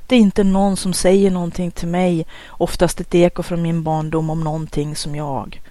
Det 0.08 0.16
är 0.16 0.20
inte 0.20 0.44
någon 0.44 0.78
som 0.78 0.94
säger 0.94 1.32
någonting 1.32 1.72
till 1.72 1.88
mig, 1.88 2.26
oftast 2.48 3.00
ett 3.00 3.16
eko 3.16 3.44
från 3.44 3.62
min 3.62 3.84
barndom 3.84 4.30
om 4.30 4.44
någonting 4.44 4.96
som 4.96 5.16
jag 5.16 5.62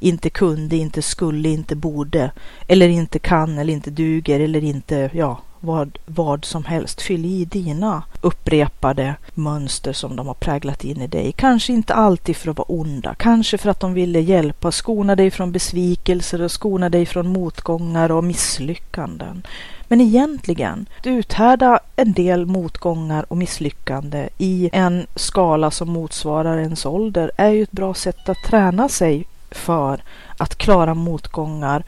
inte 0.00 0.30
kunde, 0.30 0.76
inte 0.76 1.02
skulle, 1.02 1.48
inte 1.48 1.76
borde, 1.76 2.32
eller 2.68 2.88
inte 2.88 3.18
kan, 3.18 3.58
eller 3.58 3.72
inte 3.72 3.90
duger, 3.90 4.40
eller 4.40 4.64
inte, 4.64 5.10
ja, 5.12 5.38
vad, 5.60 5.98
vad 6.06 6.44
som 6.44 6.64
helst. 6.64 7.02
Fyll 7.02 7.24
i 7.24 7.44
dina 7.44 8.02
upprepade 8.20 9.14
mönster 9.34 9.92
som 9.92 10.16
de 10.16 10.26
har 10.26 10.34
präglat 10.34 10.84
in 10.84 11.02
i 11.02 11.06
dig. 11.06 11.32
Kanske 11.32 11.72
inte 11.72 11.94
alltid 11.94 12.36
för 12.36 12.50
att 12.50 12.58
vara 12.58 12.66
onda, 12.68 13.14
kanske 13.14 13.58
för 13.58 13.70
att 13.70 13.80
de 13.80 13.94
ville 13.94 14.20
hjälpa, 14.20 14.72
skona 14.72 15.16
dig 15.16 15.30
från 15.30 15.52
besvikelser 15.52 16.42
och 16.42 16.50
skona 16.50 16.88
dig 16.88 17.06
från 17.06 17.28
motgångar 17.28 18.12
och 18.12 18.24
misslyckanden. 18.24 19.42
Men 19.88 20.00
egentligen, 20.00 20.86
du 21.02 21.10
uthärda 21.10 21.80
en 21.96 22.12
del 22.12 22.46
motgångar 22.46 23.26
och 23.28 23.36
misslyckande 23.36 24.28
i 24.38 24.70
en 24.72 25.06
skala 25.14 25.70
som 25.70 25.90
motsvarar 25.90 26.58
ens 26.58 26.86
ålder 26.86 27.30
är 27.36 27.50
ju 27.50 27.62
ett 27.62 27.72
bra 27.72 27.94
sätt 27.94 28.28
att 28.28 28.42
träna 28.46 28.88
sig 28.88 29.26
för 29.50 30.02
att 30.36 30.58
klara 30.58 30.94
motgångar 30.94 31.84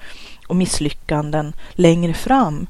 och 0.47 0.57
misslyckanden 0.57 1.53
längre 1.73 2.15
fram. 2.15 2.67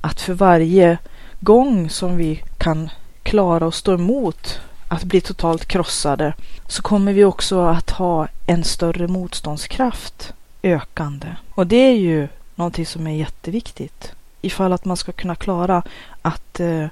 Att 0.00 0.20
för 0.20 0.32
varje 0.34 0.98
gång 1.40 1.90
som 1.90 2.16
vi 2.16 2.42
kan 2.58 2.90
klara 3.22 3.66
och 3.66 3.74
stå 3.74 3.94
emot 3.94 4.60
att 4.88 5.04
bli 5.04 5.20
totalt 5.20 5.66
krossade 5.66 6.34
så 6.66 6.82
kommer 6.82 7.12
vi 7.12 7.24
också 7.24 7.60
att 7.60 7.90
ha 7.90 8.28
en 8.46 8.64
större 8.64 9.08
motståndskraft 9.08 10.32
ökande. 10.62 11.28
Och 11.54 11.66
det 11.66 11.76
är 11.76 11.96
ju 11.96 12.28
någonting 12.54 12.86
som 12.86 13.06
är 13.06 13.16
jätteviktigt 13.16 14.12
ifall 14.40 14.72
att 14.72 14.84
man 14.84 14.96
ska 14.96 15.12
kunna 15.12 15.34
klara 15.34 15.82
att 16.22 16.60
eh, 16.60 16.86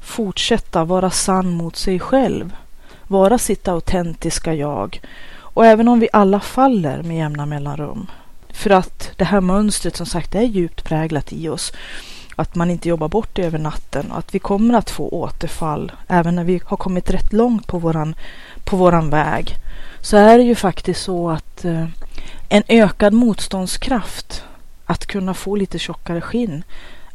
fortsätta 0.00 0.84
vara 0.84 1.10
sann 1.10 1.50
mot 1.50 1.76
sig 1.76 2.00
själv. 2.00 2.56
Vara 3.08 3.38
sitt 3.38 3.68
autentiska 3.68 4.54
jag. 4.54 5.00
Och 5.56 5.66
även 5.66 5.88
om 5.88 6.00
vi 6.00 6.08
alla 6.12 6.40
faller 6.40 7.02
med 7.02 7.16
jämna 7.16 7.46
mellanrum. 7.46 8.06
För 8.48 8.70
att 8.70 9.10
det 9.16 9.24
här 9.24 9.40
mönstret 9.40 9.96
som 9.96 10.06
sagt 10.06 10.34
är 10.34 10.42
djupt 10.42 10.84
präglat 10.84 11.32
i 11.32 11.48
oss. 11.48 11.72
Att 12.36 12.54
man 12.54 12.70
inte 12.70 12.88
jobbar 12.88 13.08
bort 13.08 13.30
det 13.32 13.42
över 13.42 13.58
natten 13.58 14.12
och 14.12 14.18
att 14.18 14.34
vi 14.34 14.38
kommer 14.38 14.74
att 14.74 14.90
få 14.90 15.08
återfall 15.08 15.92
även 16.08 16.34
när 16.34 16.44
vi 16.44 16.60
har 16.64 16.76
kommit 16.76 17.10
rätt 17.10 17.32
långt 17.32 17.66
på 17.66 17.78
våran, 17.78 18.14
på 18.64 18.76
våran 18.76 19.10
väg. 19.10 19.54
Så 20.00 20.16
är 20.16 20.38
det 20.38 20.44
ju 20.44 20.54
faktiskt 20.54 21.02
så 21.02 21.30
att 21.30 21.64
eh, 21.64 21.86
en 22.48 22.62
ökad 22.68 23.12
motståndskraft 23.12 24.44
att 24.86 25.06
kunna 25.06 25.34
få 25.34 25.56
lite 25.56 25.78
tjockare 25.78 26.20
skinn 26.20 26.62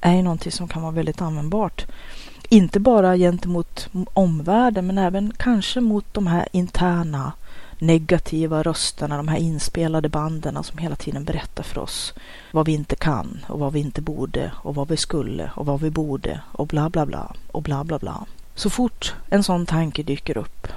är 0.02 0.14
ju 0.14 0.22
någonting 0.22 0.52
som 0.52 0.68
kan 0.68 0.82
vara 0.82 0.92
väldigt 0.92 1.22
användbart. 1.22 1.86
Inte 2.50 2.80
bara 2.80 3.18
gentemot 3.18 3.90
omvärlden 4.14 4.88
men 4.88 4.98
även 4.98 5.34
kanske 5.38 5.82
mot 5.82 6.14
de 6.14 6.28
här 6.28 6.48
interna 6.52 7.32
negativa 7.82 8.64
rösterna, 8.64 9.18
de 9.18 9.28
här 9.28 9.38
inspelade 9.38 10.10
banden 10.10 10.64
som 10.64 10.78
hela 10.78 10.96
tiden 10.96 11.24
berättar 11.24 11.64
för 11.64 11.82
oss 11.82 12.14
vad 12.52 12.66
vi 12.66 12.74
inte 12.74 12.96
kan 12.96 13.46
och 13.48 13.60
vad 13.60 13.74
vi 13.74 13.80
inte 13.80 14.02
borde 14.02 14.52
och 14.56 14.76
vad 14.76 14.88
vi 14.88 14.98
skulle 14.98 15.52
och 15.56 15.66
vad 15.66 15.82
vi 15.82 15.90
borde 15.90 16.42
och 16.52 16.68
bla 16.68 16.90
bla 16.90 17.06
bla 17.06 17.36
och 17.52 17.62
bla 17.62 17.84
bla 17.84 18.00
bla. 18.00 18.26
Så 18.56 18.70
fort 18.70 19.16
en 19.30 19.44
sån 19.44 19.66
tanke 19.66 20.04
dyker 20.04 20.38
upp, 20.38 20.68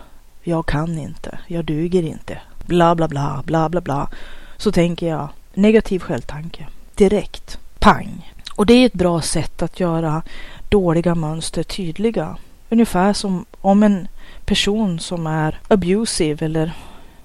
jag 0.43 0.67
kan 0.67 0.99
inte, 0.99 1.39
jag 1.47 1.65
duger 1.65 2.03
inte, 2.03 2.41
bla 2.67 2.95
bla 2.95 3.09
bla, 3.09 3.43
bla 3.47 3.69
bla 3.69 3.81
bla, 3.81 4.09
så 4.57 4.73
tänker 4.73 5.09
jag 5.09 5.29
negativ 5.55 5.99
självtanke 6.01 6.67
direkt. 6.95 7.59
Pang! 7.79 8.33
Och 8.55 8.67
det 8.67 8.75
är 8.75 8.87
ett 8.87 8.93
bra 8.93 9.21
sätt 9.21 9.63
att 9.63 9.81
göra 9.81 10.23
dåliga 10.69 11.15
mönster 11.15 11.63
tydliga. 11.63 12.37
Ungefär 12.71 13.13
som 13.13 13.45
om 13.61 13.83
en 13.83 14.09
person 14.45 14.99
som 14.99 15.27
är 15.27 15.61
abusive 15.69 16.47
eller 16.47 16.73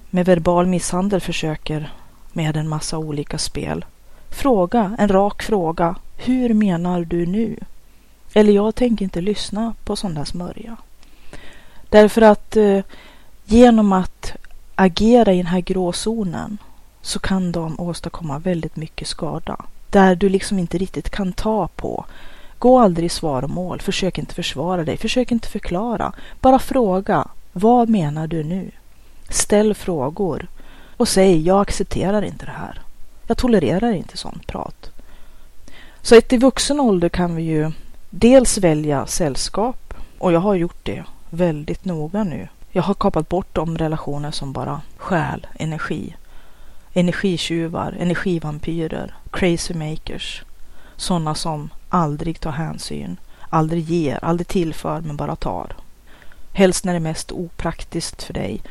med 0.10 0.26
verbal 0.26 0.66
misshandel 0.66 1.22
försöker 1.22 1.94
med 2.34 2.58
en 2.58 2.70
massa 2.70 2.98
olika 2.98 3.38
spel. 3.38 3.86
Fråga, 4.30 4.96
en 5.00 5.08
rak 5.08 5.44
fråga. 5.44 5.96
Hur 6.18 6.54
menar 6.54 7.02
du 7.02 7.26
nu? 7.26 7.56
Eller 8.34 8.54
jag 8.54 8.76
tänker 8.76 9.06
inte 9.06 9.22
lyssna 9.22 9.76
på 9.84 9.96
sån 9.96 10.14
där 10.14 10.24
smörja. 10.24 10.78
Därför 11.90 12.22
att 12.22 12.58
eh, 12.58 12.80
genom 13.46 13.94
att 13.94 14.36
agera 14.76 15.34
i 15.34 15.38
den 15.38 15.46
här 15.46 15.62
gråzonen 15.62 16.58
så 17.02 17.20
kan 17.20 17.52
de 17.52 17.80
åstadkomma 17.80 18.40
väldigt 18.40 18.76
mycket 18.76 19.08
skada. 19.08 19.66
Där 19.90 20.16
du 20.16 20.30
liksom 20.30 20.60
inte 20.60 20.78
riktigt 20.78 21.10
kan 21.10 21.34
ta 21.34 21.68
på. 21.68 22.06
Gå 22.60 22.80
aldrig 22.80 23.06
i 23.06 23.10
svaromål, 23.10 23.82
försök 23.82 24.18
inte 24.18 24.36
försvara 24.36 24.84
dig, 24.84 24.98
försök 24.98 25.32
inte 25.32 25.48
förklara. 25.48 26.14
Bara 26.42 26.60
fråga, 26.60 27.28
vad 27.54 27.90
menar 27.90 28.28
du 28.28 28.44
nu? 28.44 28.72
Ställ 29.30 29.74
frågor 29.74 30.48
och 30.98 31.08
säg, 31.08 31.42
jag 31.42 31.62
accepterar 31.62 32.22
inte 32.22 32.46
det 32.46 32.52
här. 32.52 32.82
Jag 33.28 33.38
tolererar 33.38 33.92
inte 33.92 34.18
sånt 34.18 34.48
prat. 34.48 34.90
Så 36.02 36.18
att 36.18 36.34
i 36.34 36.38
vuxen 36.38 36.80
ålder 36.80 37.10
kan 37.10 37.36
vi 37.36 37.44
ju 37.44 37.72
dels 38.10 38.58
välja 38.58 39.06
sällskap 39.06 39.94
och 40.18 40.32
jag 40.32 40.40
har 40.40 40.56
gjort 40.56 40.86
det 40.86 41.04
väldigt 41.30 41.86
noga 41.86 42.24
nu. 42.24 42.48
Jag 42.72 42.84
har 42.84 42.94
kapat 42.94 43.30
bort 43.30 43.56
de 43.56 43.78
relationer 43.78 44.32
som 44.32 44.54
bara 44.54 44.82
stjäl 44.98 45.48
energi 45.60 46.16
energitjuvar, 46.94 47.96
energivampyrer, 48.00 49.16
crazy 49.32 49.74
makers. 49.74 50.44
Sådana 50.96 51.36
som 51.36 51.70
aldrig 51.90 52.40
tar 52.40 52.52
hänsyn, 52.52 53.18
aldrig 53.50 53.84
ger, 53.84 54.20
aldrig 54.22 54.48
tillför 54.48 55.02
men 55.02 55.18
bara 55.18 55.36
tar. 55.36 55.76
Helst 56.54 56.86
när 56.86 56.94
det 56.94 56.98
är 56.98 57.00
mest 57.00 57.32
opraktiskt 57.32 58.24
för 58.24 58.34
dig. 58.34 58.62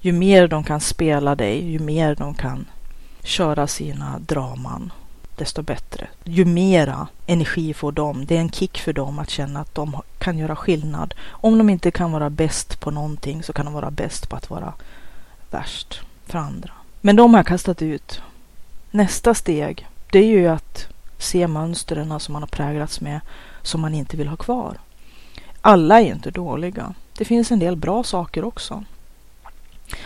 Ju 0.00 0.12
mer 0.12 0.48
de 0.48 0.64
kan 0.64 0.80
spela 0.80 1.34
dig, 1.34 1.70
ju 1.70 1.78
mer 1.78 2.14
de 2.14 2.34
kan 2.34 2.66
köra 3.22 3.66
sina 3.66 4.18
draman, 4.18 4.92
desto 5.36 5.62
bättre. 5.62 6.08
Ju 6.24 6.44
mera 6.44 7.08
energi 7.26 7.74
får 7.74 7.92
de. 7.92 8.26
Det 8.26 8.36
är 8.36 8.40
en 8.40 8.50
kick 8.50 8.78
för 8.78 8.92
dem 8.92 9.18
att 9.18 9.30
känna 9.30 9.60
att 9.60 9.74
de 9.74 9.96
kan 10.18 10.38
göra 10.38 10.56
skillnad. 10.56 11.14
Om 11.28 11.58
de 11.58 11.70
inte 11.70 11.90
kan 11.90 12.12
vara 12.12 12.30
bäst 12.30 12.80
på 12.80 12.90
någonting 12.90 13.42
så 13.42 13.52
kan 13.52 13.64
de 13.64 13.74
vara 13.74 13.90
bäst 13.90 14.28
på 14.28 14.36
att 14.36 14.50
vara 14.50 14.72
värst 15.50 16.00
för 16.26 16.38
andra. 16.38 16.70
Men 17.00 17.16
de 17.16 17.34
har 17.34 17.38
jag 17.38 17.46
kastat 17.46 17.82
ut. 17.82 18.22
Nästa 18.90 19.34
steg, 19.34 19.88
det 20.12 20.18
är 20.18 20.26
ju 20.26 20.48
att 20.48 20.86
se 21.18 21.46
mönstren 21.46 22.20
som 22.20 22.32
man 22.32 22.42
har 22.42 22.48
präglats 22.48 23.00
med 23.00 23.20
som 23.62 23.80
man 23.80 23.94
inte 23.94 24.16
vill 24.16 24.28
ha 24.28 24.36
kvar. 24.36 24.78
Alla 25.60 26.00
är 26.00 26.06
inte 26.06 26.30
dåliga. 26.30 26.94
Det 27.18 27.24
finns 27.24 27.50
en 27.50 27.58
del 27.58 27.76
bra 27.76 28.02
saker 28.04 28.44
också. 28.44 28.84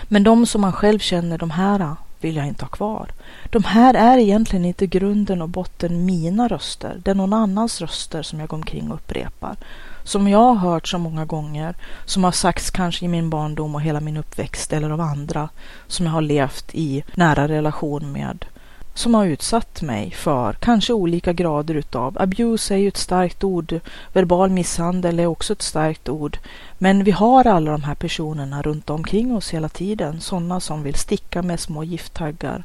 Men 0.03 0.25
de 0.25 0.47
som 0.47 0.61
man 0.61 0.73
själv 0.73 0.99
känner, 0.99 1.39
de 1.39 1.51
här 1.51 1.81
ah, 1.81 1.97
vill 2.21 2.37
jag 2.37 2.47
inte 2.47 2.65
ha 2.65 2.71
kvar. 2.71 3.09
De 3.51 3.65
här 3.65 3.95
är 3.95 4.19
egentligen 4.19 4.65
inte 4.65 4.87
grunden 4.87 5.43
och 5.43 5.49
botten 5.49 6.05
mina 6.05 6.49
röster. 6.49 7.01
Det 7.05 7.11
är 7.11 7.15
någon 7.15 7.33
annans 7.33 7.81
röster 7.81 8.23
som 8.23 8.41
jag 8.41 8.49
går 8.49 8.57
omkring 8.57 8.91
och 8.91 8.95
upprepar 8.95 9.57
som 10.05 10.29
jag 10.29 10.55
har 10.55 10.71
hört 10.71 10.89
så 10.89 10.99
många 10.99 11.25
gånger, 11.25 11.75
som 12.05 12.25
har 12.25 12.33
sagts 12.33 12.71
kanske 12.71 13.05
i 13.05 13.09
min 13.09 13.31
barndom 13.31 13.75
och 13.75 13.83
hela 13.83 14.01
min 14.01 14.17
uppväxt 14.17 14.73
eller 14.73 14.91
av 14.91 15.01
andra 15.01 15.49
som 15.87 16.07
jag 16.07 16.13
har 16.13 16.23
levt 16.23 16.75
i 16.75 17.05
nära 17.15 17.49
relation 17.49 18.13
med, 18.13 18.45
som 18.95 19.15
har 19.15 19.27
utsatt 19.27 19.83
mig 19.83 20.11
för 20.11 20.53
kanske 20.53 20.93
olika 20.93 21.33
grader 21.33 21.75
utav 21.75 22.17
abuse 22.21 22.75
är 22.75 22.79
ju 22.79 22.89
ett 22.89 22.97
starkt 22.97 23.45
ord, 23.45 23.81
verbal 24.13 24.51
misshandel 24.51 25.21
är 25.21 25.27
också 25.27 25.53
ett 25.53 25.63
starkt 25.63 26.09
ord, 26.09 26.39
men 26.79 27.05
vi 27.05 27.11
har 27.11 27.47
alla 27.47 27.71
de 27.71 27.83
här 27.83 27.95
personerna 27.95 28.63
runt 28.63 28.91
omkring 28.91 29.37
oss 29.37 29.51
hela 29.51 29.69
tiden, 29.69 30.21
sådana 30.21 30.61
som 30.61 30.83
vill 30.83 30.95
sticka 30.95 31.43
med 31.43 31.61
små 31.61 31.85
gifttaggar 31.85 32.65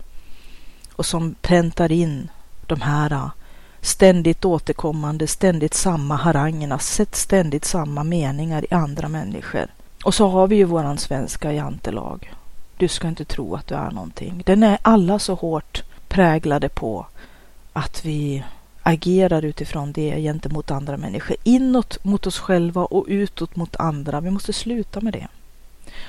och 0.95 1.05
som 1.05 1.35
präntar 1.41 1.91
in 1.91 2.29
de 2.67 2.81
här 2.81 3.11
äh, 3.11 3.29
ständigt 3.81 4.45
återkommande, 4.45 5.27
ständigt 5.27 5.73
samma 5.73 6.15
harangerna, 6.15 6.79
ständigt 7.11 7.65
samma 7.65 8.03
meningar 8.03 8.65
i 8.69 8.73
andra 8.73 9.07
människor. 9.07 9.67
Och 10.03 10.13
så 10.13 10.27
har 10.27 10.47
vi 10.47 10.55
ju 10.55 10.63
våran 10.63 10.97
svenska 10.97 11.53
jantelag. 11.53 12.33
Du 12.77 12.87
ska 12.87 13.07
inte 13.07 13.25
tro 13.25 13.55
att 13.55 13.67
du 13.67 13.75
är 13.75 13.91
någonting. 13.91 14.43
Den 14.45 14.63
är 14.63 14.77
alla 14.81 15.19
så 15.19 15.33
hårt 15.33 15.83
präglade 16.19 16.69
på 16.69 17.05
att 17.73 18.05
vi 18.05 18.43
agerar 18.83 19.45
utifrån 19.45 19.91
det 19.91 20.21
gentemot 20.21 20.71
andra 20.71 20.97
människor. 20.97 21.37
Inåt 21.43 22.03
mot 22.03 22.27
oss 22.27 22.39
själva 22.39 22.85
och 22.85 23.05
utåt 23.07 23.55
mot 23.55 23.75
andra. 23.75 24.21
Vi 24.21 24.31
måste 24.31 24.53
sluta 24.53 25.01
med 25.01 25.13
det. 25.13 25.27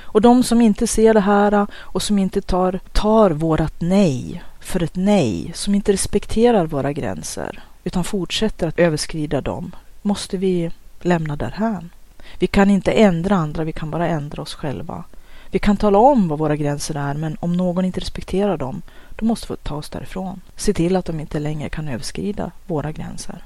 Och 0.01 0.21
de 0.21 0.43
som 0.43 0.61
inte 0.61 0.87
ser 0.87 1.15
det 1.15 1.21
här 1.21 1.67
och 1.75 2.03
som 2.03 2.19
inte 2.19 2.41
tar, 2.41 2.81
tar 2.93 3.31
vårat 3.31 3.75
nej 3.79 4.43
för 4.61 4.83
ett 4.83 4.97
nej, 4.97 5.53
som 5.55 5.75
inte 5.75 5.93
respekterar 5.93 6.67
våra 6.67 6.93
gränser 6.93 7.63
utan 7.85 8.05
fortsätter 8.05 8.69
att 8.69 8.79
överskrida 8.79 9.41
dem, 9.41 9.77
måste 10.03 10.37
vi 10.37 10.71
lämna 11.01 11.37
därhän. 11.37 11.91
Vi 12.39 12.47
kan 12.47 12.71
inte 12.71 12.93
ändra 12.93 13.37
andra, 13.37 13.65
vi 13.65 13.73
kan 13.73 13.91
bara 13.91 14.09
ändra 14.09 14.43
oss 14.43 14.55
själva. 14.55 15.05
Vi 15.51 15.59
kan 15.59 15.77
tala 15.77 15.99
om 15.99 16.29
vad 16.29 16.39
våra 16.39 16.57
gränser 16.57 16.95
är, 16.95 17.15
men 17.15 17.37
om 17.41 17.57
någon 17.57 17.85
inte 17.85 18.01
respekterar 18.01 18.57
dem, 18.57 18.83
då 19.21 19.27
måste 19.27 19.53
vi 19.53 19.57
ta 19.57 19.75
oss 19.75 19.91
därifrån. 19.91 20.41
Se 20.57 20.73
till 20.73 20.97
att 20.97 21.05
de 21.05 21.21
inte 21.21 21.39
längre 21.39 21.69
kan 21.69 21.89
överskrida 21.89 22.51
våra 22.67 22.93
gränser. 22.93 23.45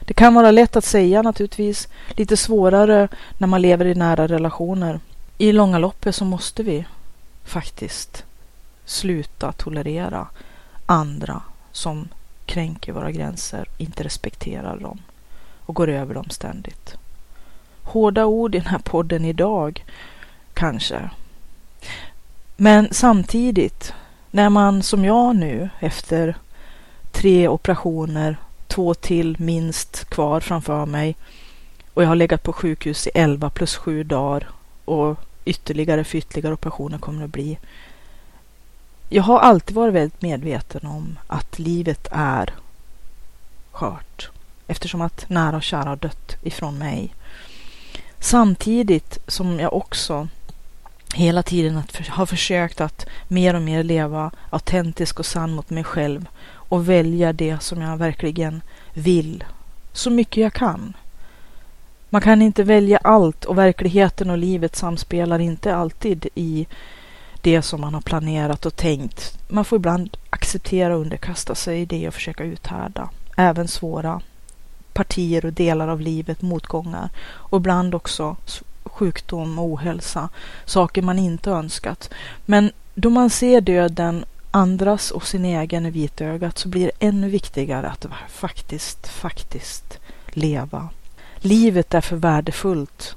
Det 0.00 0.14
kan 0.14 0.34
vara 0.34 0.50
lätt 0.50 0.76
att 0.76 0.84
säga 0.84 1.22
naturligtvis, 1.22 1.88
lite 2.08 2.36
svårare 2.36 3.08
när 3.38 3.46
man 3.46 3.62
lever 3.62 3.84
i 3.84 3.94
nära 3.94 4.26
relationer. 4.26 5.00
I 5.38 5.52
långa 5.52 5.78
loppet 5.78 6.14
så 6.14 6.24
måste 6.24 6.62
vi 6.62 6.84
faktiskt 7.44 8.24
sluta 8.84 9.52
tolerera 9.52 10.26
andra 10.86 11.42
som 11.72 12.08
kränker 12.46 12.92
våra 12.92 13.10
gränser, 13.10 13.68
inte 13.78 14.04
respekterar 14.04 14.78
dem 14.78 14.98
och 15.66 15.74
går 15.74 15.88
över 15.88 16.14
dem 16.14 16.30
ständigt. 16.30 16.94
Hårda 17.82 18.24
ord 18.24 18.54
i 18.54 18.58
den 18.58 18.66
här 18.66 18.78
podden 18.78 19.24
idag, 19.24 19.84
kanske. 20.54 21.10
Men 22.56 22.88
samtidigt, 22.90 23.94
när 24.30 24.48
man 24.48 24.82
som 24.82 25.04
jag 25.04 25.36
nu 25.36 25.70
efter 25.80 26.36
tre 27.12 27.48
operationer, 27.48 28.36
två 28.66 28.94
till 28.94 29.36
minst 29.38 30.04
kvar 30.04 30.40
framför 30.40 30.86
mig 30.86 31.16
och 31.94 32.02
jag 32.02 32.08
har 32.08 32.16
legat 32.16 32.42
på 32.42 32.52
sjukhus 32.52 33.06
i 33.06 33.10
11 33.14 33.50
plus 33.50 33.76
7 33.76 34.04
dagar 34.04 34.48
och 34.84 35.16
ytterligare 35.44 36.04
för 36.04 36.18
ytterligare 36.18 36.54
operationer 36.54 36.98
kommer 36.98 37.18
det 37.18 37.24
att 37.24 37.30
bli. 37.30 37.58
Jag 39.08 39.22
har 39.22 39.38
alltid 39.38 39.76
varit 39.76 39.94
väldigt 39.94 40.22
medveten 40.22 40.86
om 40.86 41.18
att 41.26 41.58
livet 41.58 42.08
är 42.10 42.54
skört 43.72 44.30
eftersom 44.66 45.00
att 45.00 45.28
nära 45.28 45.56
och 45.56 45.62
kära 45.62 45.88
har 45.88 45.96
dött 45.96 46.36
ifrån 46.42 46.78
mig. 46.78 47.14
Samtidigt 48.18 49.18
som 49.26 49.60
jag 49.60 49.72
också 49.72 50.28
hela 51.14 51.42
tiden 51.42 51.82
har 52.08 52.26
försökt 52.26 52.80
att 52.80 53.06
mer 53.28 53.54
och 53.54 53.62
mer 53.62 53.82
leva 53.82 54.30
autentisk 54.50 55.18
och 55.18 55.26
sann 55.26 55.52
mot 55.52 55.70
mig 55.70 55.84
själv 55.84 56.28
och 56.52 56.88
välja 56.88 57.32
det 57.32 57.62
som 57.62 57.80
jag 57.80 57.96
verkligen 57.96 58.62
vill 58.94 59.44
så 59.92 60.10
mycket 60.10 60.36
jag 60.36 60.52
kan. 60.52 60.96
Man 62.10 62.22
kan 62.22 62.42
inte 62.42 62.62
välja 62.62 62.98
allt 62.98 63.44
och 63.44 63.58
verkligheten 63.58 64.30
och 64.30 64.38
livet 64.38 64.76
samspelar 64.76 65.38
inte 65.38 65.74
alltid 65.76 66.26
i 66.34 66.66
det 67.40 67.62
som 67.62 67.80
man 67.80 67.94
har 67.94 68.00
planerat 68.00 68.66
och 68.66 68.76
tänkt. 68.76 69.38
Man 69.48 69.64
får 69.64 69.76
ibland 69.76 70.16
acceptera 70.30 70.94
och 70.94 71.00
underkasta 71.00 71.54
sig 71.54 71.86
det 71.86 72.08
och 72.08 72.14
försöka 72.14 72.44
uthärda 72.44 73.10
även 73.36 73.68
svåra 73.68 74.20
partier 74.92 75.44
och 75.44 75.52
delar 75.52 75.88
av 75.88 76.00
livet, 76.00 76.42
motgångar 76.42 77.08
och 77.20 77.58
ibland 77.58 77.94
också 77.94 78.36
sjukdom 79.00 79.58
och 79.58 79.64
ohälsa, 79.64 80.28
saker 80.64 81.02
man 81.02 81.18
inte 81.18 81.50
önskat. 81.50 82.10
Men 82.46 82.72
då 82.94 83.10
man 83.10 83.30
ser 83.30 83.60
döden, 83.60 84.24
andras 84.50 85.10
och 85.10 85.26
sin 85.26 85.44
egen 85.44 85.86
i 85.86 85.90
vitögat 85.90 86.58
så 86.58 86.68
blir 86.68 86.84
det 86.86 87.06
ännu 87.06 87.28
viktigare 87.28 87.88
att 87.88 88.06
faktiskt, 88.28 89.08
faktiskt 89.08 89.98
leva. 90.28 90.88
Livet 91.36 91.94
är 91.94 92.00
för 92.00 92.16
värdefullt 92.16 93.16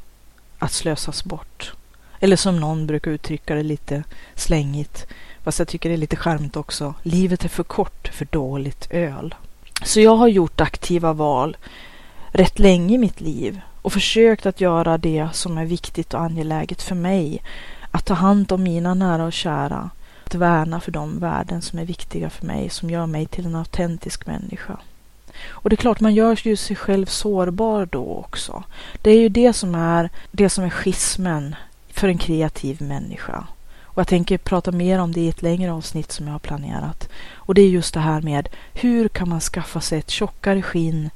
att 0.60 0.72
slösas 0.72 1.24
bort. 1.24 1.74
Eller 2.20 2.36
som 2.36 2.60
någon 2.60 2.88
brukar 2.88 3.12
uttrycka 3.12 3.56
det 3.56 3.64
lite 3.64 4.04
slängigt, 4.36 5.08
fast 5.44 5.60
jag 5.60 5.68
tycker 5.68 5.90
det 5.90 5.96
är 5.96 5.98
lite 5.98 6.16
charmigt 6.16 6.56
också. 6.56 6.94
Livet 7.04 7.46
är 7.46 7.50
för 7.50 7.64
kort 7.64 8.08
för 8.14 8.28
dåligt 8.32 8.88
öl. 8.90 9.36
Så 9.84 10.00
jag 10.00 10.16
har 10.16 10.28
gjort 10.28 10.62
aktiva 10.62 11.14
val 11.14 11.58
rätt 12.32 12.60
länge 12.60 12.96
i 12.96 12.98
mitt 12.98 13.22
liv 13.22 13.62
och 13.84 13.94
försökt 13.94 14.46
att 14.46 14.62
göra 14.62 14.98
det 14.98 15.28
som 15.34 15.58
är 15.58 15.66
viktigt 15.66 16.14
och 16.14 16.22
angeläget 16.22 16.82
för 16.82 16.96
mig. 16.96 17.44
Att 17.92 18.06
ta 18.06 18.14
hand 18.14 18.52
om 18.52 18.64
mina 18.64 18.94
nära 18.94 19.26
och 19.26 19.34
kära. 19.34 19.90
Att 20.26 20.36
värna 20.36 20.80
för 20.80 20.92
de 20.92 21.20
värden 21.20 21.62
som 21.62 21.80
är 21.80 21.86
viktiga 21.86 22.30
för 22.30 22.46
mig, 22.46 22.70
som 22.70 22.90
gör 22.90 23.06
mig 23.06 23.26
till 23.26 23.46
en 23.46 23.56
autentisk 23.56 24.26
människa. 24.28 24.78
Och 25.48 25.70
det 25.70 25.74
är 25.74 25.78
klart, 25.78 26.00
man 26.00 26.14
gör 26.14 26.48
ju 26.48 26.56
sig 26.56 26.76
själv 26.76 27.06
sårbar 27.06 27.86
då 27.86 28.06
också. 28.16 28.64
Det 29.02 29.12
är 29.12 29.20
ju 29.20 29.30
det 29.30 29.54
som 29.54 29.76
är, 29.76 30.10
det 30.32 30.50
som 30.50 30.64
är 30.64 30.70
schismen 30.70 31.56
för 31.90 32.08
en 32.08 32.18
kreativ 32.18 32.82
människa. 32.82 33.48
Och 33.84 34.00
jag 34.00 34.08
tänker 34.08 34.38
prata 34.38 34.72
mer 34.72 35.00
om 35.00 35.12
det 35.12 35.22
i 35.22 35.30
ett 35.30 35.42
längre 35.42 35.72
avsnitt 35.72 36.12
som 36.12 36.26
jag 36.26 36.34
har 36.34 36.40
planerat. 36.40 37.10
Och 37.34 37.54
det 37.54 37.62
är 37.62 37.70
just 37.70 37.94
det 37.94 38.00
här 38.00 38.22
med 38.22 38.50
hur 38.74 39.08
kan 39.08 39.30
man 39.30 39.40
skaffa 39.40 39.82
sig 39.82 40.00
ett 40.00 40.10
tjockare 40.10 40.62
skinn 40.62 41.10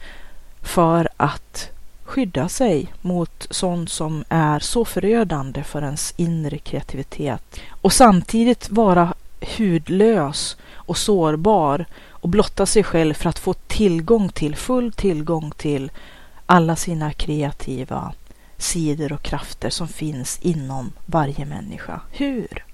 för 0.61 1.09
att 1.17 1.76
skydda 2.07 2.49
sig 2.49 2.93
mot 3.01 3.47
sånt 3.49 3.89
som 3.89 4.23
är 4.29 4.59
så 4.59 4.85
förödande 4.85 5.63
för 5.63 5.81
ens 5.81 6.13
inre 6.17 6.57
kreativitet 6.57 7.59
och 7.69 7.93
samtidigt 7.93 8.69
vara 8.69 9.13
hudlös 9.57 10.57
och 10.73 10.97
sårbar 10.97 11.85
och 12.09 12.29
blotta 12.29 12.65
sig 12.65 12.83
själv 12.83 13.13
för 13.13 13.29
att 13.29 13.39
få 13.39 13.53
tillgång 13.53 14.29
till, 14.29 14.55
full 14.55 14.91
tillgång 14.91 15.51
till 15.51 15.91
alla 16.45 16.75
sina 16.75 17.13
kreativa 17.13 18.13
sidor 18.57 19.13
och 19.13 19.21
krafter 19.21 19.69
som 19.69 19.87
finns 19.87 20.39
inom 20.41 20.91
varje 21.05 21.45
människa. 21.45 22.01
Hur? 22.11 22.65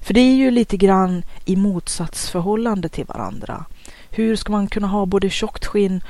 För 0.00 0.14
det 0.14 0.20
är 0.20 0.34
ju 0.34 0.50
lite 0.50 0.76
grann 0.76 1.24
i 1.44 1.56
motsatsförhållande 1.56 2.88
till 2.88 3.04
varandra. 3.04 3.64
Hur 4.10 4.36
ska 4.36 4.52
man 4.52 4.66
kunna 4.66 4.86
ha 4.86 5.06
både 5.06 5.30
tjockt 5.30 5.66
skinn 5.66 6.04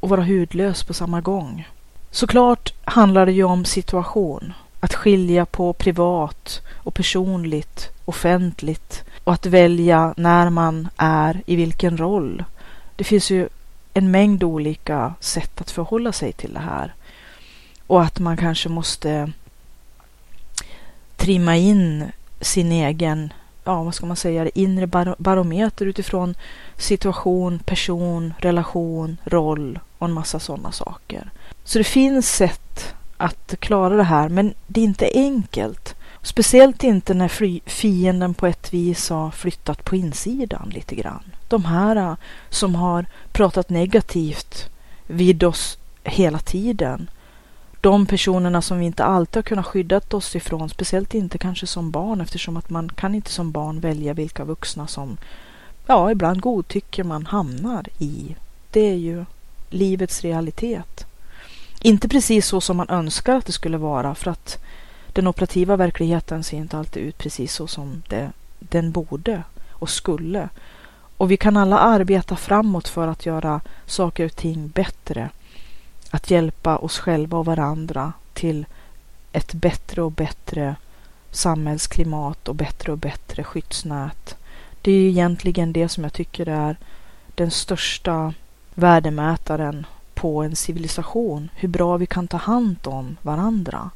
och 0.00 0.08
vara 0.08 0.24
hudlös 0.24 0.84
på 0.84 0.94
samma 0.94 1.20
gång? 1.20 1.68
Såklart 2.10 2.74
handlar 2.84 3.26
det 3.26 3.32
ju 3.32 3.44
om 3.44 3.64
situation. 3.64 4.52
Att 4.80 4.94
skilja 4.94 5.46
på 5.46 5.72
privat 5.72 6.60
och 6.76 6.94
personligt, 6.94 7.90
offentligt 8.04 9.04
och 9.24 9.32
att 9.32 9.46
välja 9.46 10.14
när 10.16 10.50
man 10.50 10.88
är 10.96 11.42
i 11.46 11.56
vilken 11.56 11.98
roll. 11.98 12.44
Det 12.96 13.04
finns 13.04 13.30
ju 13.30 13.48
en 13.94 14.10
mängd 14.10 14.42
olika 14.42 15.14
sätt 15.20 15.60
att 15.60 15.70
förhålla 15.70 16.12
sig 16.12 16.32
till 16.32 16.54
det 16.54 16.60
här. 16.60 16.94
Och 17.86 18.02
att 18.02 18.18
man 18.18 18.36
kanske 18.36 18.68
måste 18.68 19.32
trimma 21.16 21.56
in 21.56 22.12
sin 22.40 22.72
egen, 22.72 23.32
ja 23.64 23.82
vad 23.82 23.94
ska 23.94 24.06
man 24.06 24.16
säga, 24.16 24.48
inre 24.48 24.86
bar 24.86 25.14
barometer 25.18 25.86
utifrån 25.86 26.34
situation, 26.76 27.58
person, 27.58 28.34
relation, 28.38 29.16
roll 29.24 29.78
och 29.98 30.06
en 30.06 30.12
massa 30.12 30.38
sådana 30.38 30.72
saker. 30.72 31.30
Så 31.70 31.78
det 31.78 31.84
finns 31.84 32.32
sätt 32.32 32.94
att 33.16 33.54
klara 33.58 33.96
det 33.96 34.02
här, 34.02 34.28
men 34.28 34.54
det 34.66 34.80
är 34.80 34.84
inte 34.84 35.10
enkelt. 35.14 35.94
Speciellt 36.22 36.84
inte 36.84 37.14
när 37.14 37.68
fienden 37.68 38.34
på 38.34 38.46
ett 38.46 38.74
vis 38.74 39.10
har 39.10 39.30
flyttat 39.30 39.84
på 39.84 39.96
insidan 39.96 40.70
lite 40.74 40.94
grann. 40.94 41.22
De 41.48 41.64
här 41.64 41.96
äh, 41.96 42.14
som 42.48 42.74
har 42.74 43.06
pratat 43.32 43.70
negativt 43.70 44.70
vid 45.06 45.44
oss 45.44 45.78
hela 46.04 46.38
tiden. 46.38 47.10
De 47.80 48.06
personerna 48.06 48.62
som 48.62 48.78
vi 48.78 48.86
inte 48.86 49.04
alltid 49.04 49.36
har 49.36 49.42
kunnat 49.42 49.66
skydda 49.66 50.00
oss 50.10 50.36
ifrån, 50.36 50.68
speciellt 50.68 51.14
inte 51.14 51.38
kanske 51.38 51.66
som 51.66 51.90
barn 51.90 52.20
eftersom 52.20 52.56
att 52.56 52.70
man 52.70 52.88
kan 52.88 53.14
inte 53.14 53.30
som 53.30 53.52
barn 53.52 53.80
välja 53.80 54.14
vilka 54.14 54.44
vuxna 54.44 54.86
som, 54.86 55.16
ja, 55.86 56.10
ibland 56.10 56.40
godtycker 56.40 57.04
man 57.04 57.26
hamnar 57.26 57.86
i. 57.98 58.36
Det 58.70 58.90
är 58.90 58.96
ju 58.96 59.24
livets 59.68 60.22
realitet. 60.22 61.06
Inte 61.82 62.08
precis 62.08 62.46
så 62.46 62.60
som 62.60 62.76
man 62.76 62.90
önskar 62.90 63.36
att 63.36 63.46
det 63.46 63.52
skulle 63.52 63.78
vara 63.78 64.14
för 64.14 64.30
att 64.30 64.58
den 65.12 65.26
operativa 65.26 65.76
verkligheten 65.76 66.44
ser 66.44 66.56
inte 66.56 66.78
alltid 66.78 67.02
ut 67.02 67.18
precis 67.18 67.54
så 67.54 67.66
som 67.66 68.02
det, 68.08 68.32
den 68.58 68.92
borde 68.92 69.42
och 69.70 69.90
skulle. 69.90 70.48
Och 71.16 71.30
vi 71.30 71.36
kan 71.36 71.56
alla 71.56 71.78
arbeta 71.78 72.36
framåt 72.36 72.88
för 72.88 73.08
att 73.08 73.26
göra 73.26 73.60
saker 73.86 74.24
och 74.24 74.36
ting 74.36 74.68
bättre. 74.68 75.28
Att 76.10 76.30
hjälpa 76.30 76.76
oss 76.76 76.98
själva 76.98 77.38
och 77.38 77.44
varandra 77.44 78.12
till 78.32 78.66
ett 79.32 79.52
bättre 79.52 80.02
och 80.02 80.12
bättre 80.12 80.76
samhällsklimat 81.30 82.48
och 82.48 82.54
bättre 82.54 82.92
och 82.92 82.98
bättre 82.98 83.44
skyddsnät. 83.44 84.36
Det 84.82 84.90
är 84.92 84.96
ju 84.96 85.08
egentligen 85.08 85.72
det 85.72 85.88
som 85.88 86.04
jag 86.04 86.12
tycker 86.12 86.48
är 86.48 86.76
den 87.34 87.50
största 87.50 88.34
värdemätaren 88.74 89.86
på 90.20 90.42
en 90.42 90.56
civilisation, 90.56 91.48
hur 91.54 91.68
bra 91.68 91.96
vi 91.96 92.06
kan 92.06 92.28
ta 92.28 92.36
hand 92.36 92.76
om 92.84 93.16
varandra. 93.22 93.90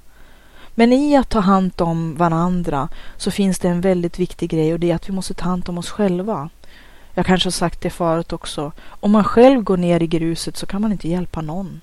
Men 0.74 0.92
i 0.92 1.16
att 1.16 1.28
ta 1.28 1.40
hand 1.40 1.72
om 1.80 2.16
varandra 2.16 2.88
så 3.16 3.30
finns 3.30 3.58
det 3.58 3.68
en 3.68 3.80
väldigt 3.80 4.18
viktig 4.18 4.50
grej 4.50 4.72
och 4.72 4.80
det 4.80 4.90
är 4.90 4.94
att 4.94 5.08
vi 5.08 5.12
måste 5.12 5.34
ta 5.34 5.44
hand 5.44 5.68
om 5.68 5.78
oss 5.78 5.90
själva. 5.90 6.48
Jag 7.14 7.26
kanske 7.26 7.46
har 7.46 7.52
sagt 7.52 7.80
det 7.80 7.90
förut 7.90 8.32
också. 8.32 8.72
Om 9.00 9.12
man 9.12 9.24
själv 9.24 9.62
går 9.62 9.76
ner 9.76 10.02
i 10.02 10.06
gruset 10.06 10.56
så 10.56 10.66
kan 10.66 10.82
man 10.82 10.92
inte 10.92 11.08
hjälpa 11.08 11.40
någon. 11.40 11.80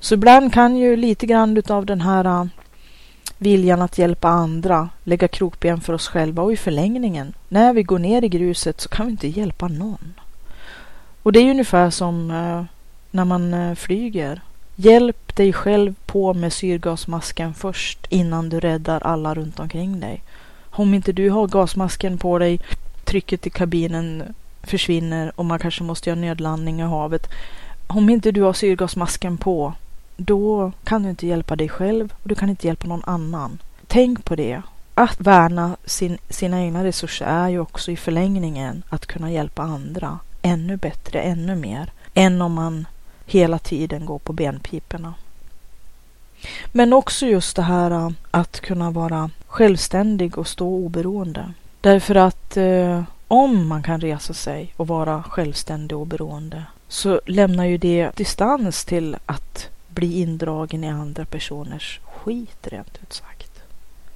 Så 0.00 0.14
ibland 0.14 0.52
kan 0.52 0.76
ju 0.76 0.96
lite 0.96 1.26
grann 1.26 1.62
av 1.68 1.86
den 1.86 2.00
här 2.00 2.24
äh, 2.24 2.44
viljan 3.38 3.82
att 3.82 3.98
hjälpa 3.98 4.28
andra 4.28 4.88
lägga 5.04 5.28
krokben 5.28 5.80
för 5.80 5.92
oss 5.92 6.08
själva 6.08 6.42
och 6.42 6.52
i 6.52 6.56
förlängningen, 6.56 7.34
när 7.48 7.72
vi 7.72 7.82
går 7.82 7.98
ner 7.98 8.24
i 8.24 8.28
gruset 8.28 8.80
så 8.80 8.88
kan 8.88 9.06
vi 9.06 9.12
inte 9.12 9.28
hjälpa 9.28 9.68
någon. 9.68 10.14
Och 11.22 11.32
det 11.32 11.40
är 11.40 11.50
ungefär 11.50 11.90
som 11.90 12.30
äh, 12.30 12.75
när 13.16 13.24
man 13.24 13.54
eh, 13.54 13.74
flyger. 13.74 14.40
Hjälp 14.76 15.36
dig 15.36 15.52
själv 15.52 15.94
på 16.06 16.34
med 16.34 16.52
syrgasmasken 16.52 17.54
först 17.54 18.06
innan 18.08 18.48
du 18.48 18.60
räddar 18.60 19.00
alla 19.00 19.34
runt 19.34 19.60
omkring 19.60 20.00
dig. 20.00 20.22
Om 20.70 20.94
inte 20.94 21.12
du 21.12 21.30
har 21.30 21.46
gasmasken 21.46 22.18
på 22.18 22.38
dig, 22.38 22.60
trycket 23.04 23.46
i 23.46 23.50
kabinen 23.50 24.34
försvinner 24.62 25.32
och 25.36 25.44
man 25.44 25.58
kanske 25.58 25.82
måste 25.82 26.10
göra 26.10 26.20
nödlandning 26.20 26.80
i 26.80 26.82
havet. 26.82 27.28
Om 27.86 28.10
inte 28.10 28.32
du 28.32 28.42
har 28.42 28.52
syrgasmasken 28.52 29.36
på, 29.36 29.72
då 30.16 30.72
kan 30.84 31.02
du 31.02 31.10
inte 31.10 31.26
hjälpa 31.26 31.56
dig 31.56 31.68
själv 31.68 32.12
och 32.22 32.28
du 32.28 32.34
kan 32.34 32.50
inte 32.50 32.66
hjälpa 32.66 32.88
någon 32.88 33.04
annan. 33.04 33.58
Tänk 33.86 34.24
på 34.24 34.36
det. 34.36 34.62
Att 34.94 35.20
värna 35.20 35.76
sin, 35.84 36.18
sina 36.28 36.62
egna 36.62 36.84
resurser 36.84 37.26
är 37.26 37.48
ju 37.48 37.58
också 37.58 37.90
i 37.90 37.96
förlängningen 37.96 38.82
att 38.88 39.06
kunna 39.06 39.30
hjälpa 39.30 39.62
andra 39.62 40.18
ännu 40.42 40.76
bättre, 40.76 41.20
ännu 41.20 41.56
mer, 41.56 41.92
än 42.14 42.42
om 42.42 42.52
man 42.52 42.86
hela 43.26 43.58
tiden 43.58 44.06
går 44.06 44.18
på 44.18 44.32
benpiporna. 44.32 45.14
Men 46.72 46.92
också 46.92 47.26
just 47.26 47.56
det 47.56 47.62
här 47.62 47.90
äh, 47.90 48.10
att 48.30 48.60
kunna 48.60 48.90
vara 48.90 49.30
självständig 49.46 50.38
och 50.38 50.48
stå 50.48 50.68
oberoende. 50.68 51.52
Därför 51.80 52.14
att 52.14 52.56
eh, 52.56 53.02
om 53.28 53.68
man 53.68 53.82
kan 53.82 54.00
resa 54.00 54.34
sig 54.34 54.74
och 54.76 54.86
vara 54.86 55.22
självständig 55.22 55.96
och 55.96 56.02
oberoende 56.02 56.62
så 56.88 57.20
lämnar 57.26 57.64
ju 57.64 57.78
det 57.78 58.16
distans 58.16 58.84
till 58.84 59.16
att 59.26 59.68
bli 59.88 60.20
indragen 60.20 60.84
i 60.84 60.88
andra 60.88 61.24
personers 61.24 62.00
skit 62.04 62.66
rent 62.66 62.98
ut 63.02 63.12
sagt. 63.12 63.62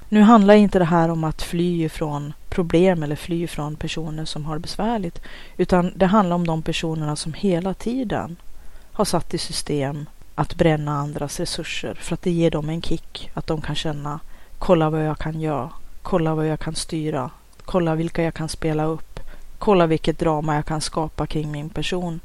Nu 0.09 0.21
handlar 0.21 0.55
inte 0.55 0.79
det 0.79 0.85
här 0.85 1.09
om 1.09 1.25
att 1.25 1.43
fly 1.43 1.85
ifrån 1.85 2.33
problem 2.49 3.03
eller 3.03 3.17
fly 3.17 3.43
ifrån 3.43 3.77
personer 3.77 4.25
som 4.25 4.45
har 4.45 4.55
det 4.55 4.61
besvärligt, 4.61 5.23
utan 5.57 5.93
det 5.97 6.07
handlar 6.07 6.37
om 6.37 6.47
de 6.47 6.63
personerna 6.63 7.17
som 7.17 7.33
hela 7.33 7.75
tiden 7.75 8.37
har 9.01 9.05
satt 9.05 9.35
i 9.35 9.39
system 9.39 10.07
att 10.35 10.55
bränna 10.55 10.93
andras 10.93 11.41
resurser 11.41 11.95
för 11.95 12.15
att 12.15 12.23
det 12.23 12.31
ger 12.31 12.51
dem 12.51 12.69
en 12.69 12.83
kick, 12.83 13.31
att 13.35 13.47
de 13.47 13.61
kan 13.61 13.75
känna 13.75 14.21
kolla 14.59 14.91
vad 14.91 15.07
jag 15.07 15.19
kan 15.19 15.41
göra, 15.41 15.71
kolla 16.03 16.35
vad 16.35 16.47
jag 16.47 16.61
kan 16.61 16.75
styra, 16.75 17.31
kolla 17.65 17.95
vilka 17.95 18.23
jag 18.23 18.35
kan 18.35 18.49
spela 18.49 18.85
upp, 18.85 19.21
kolla 19.59 19.87
vilket 19.87 20.19
drama 20.19 20.55
jag 20.55 20.67
kan 20.67 20.81
skapa 20.81 21.27
kring 21.27 21.53
min 21.53 21.69
person. 21.69 22.21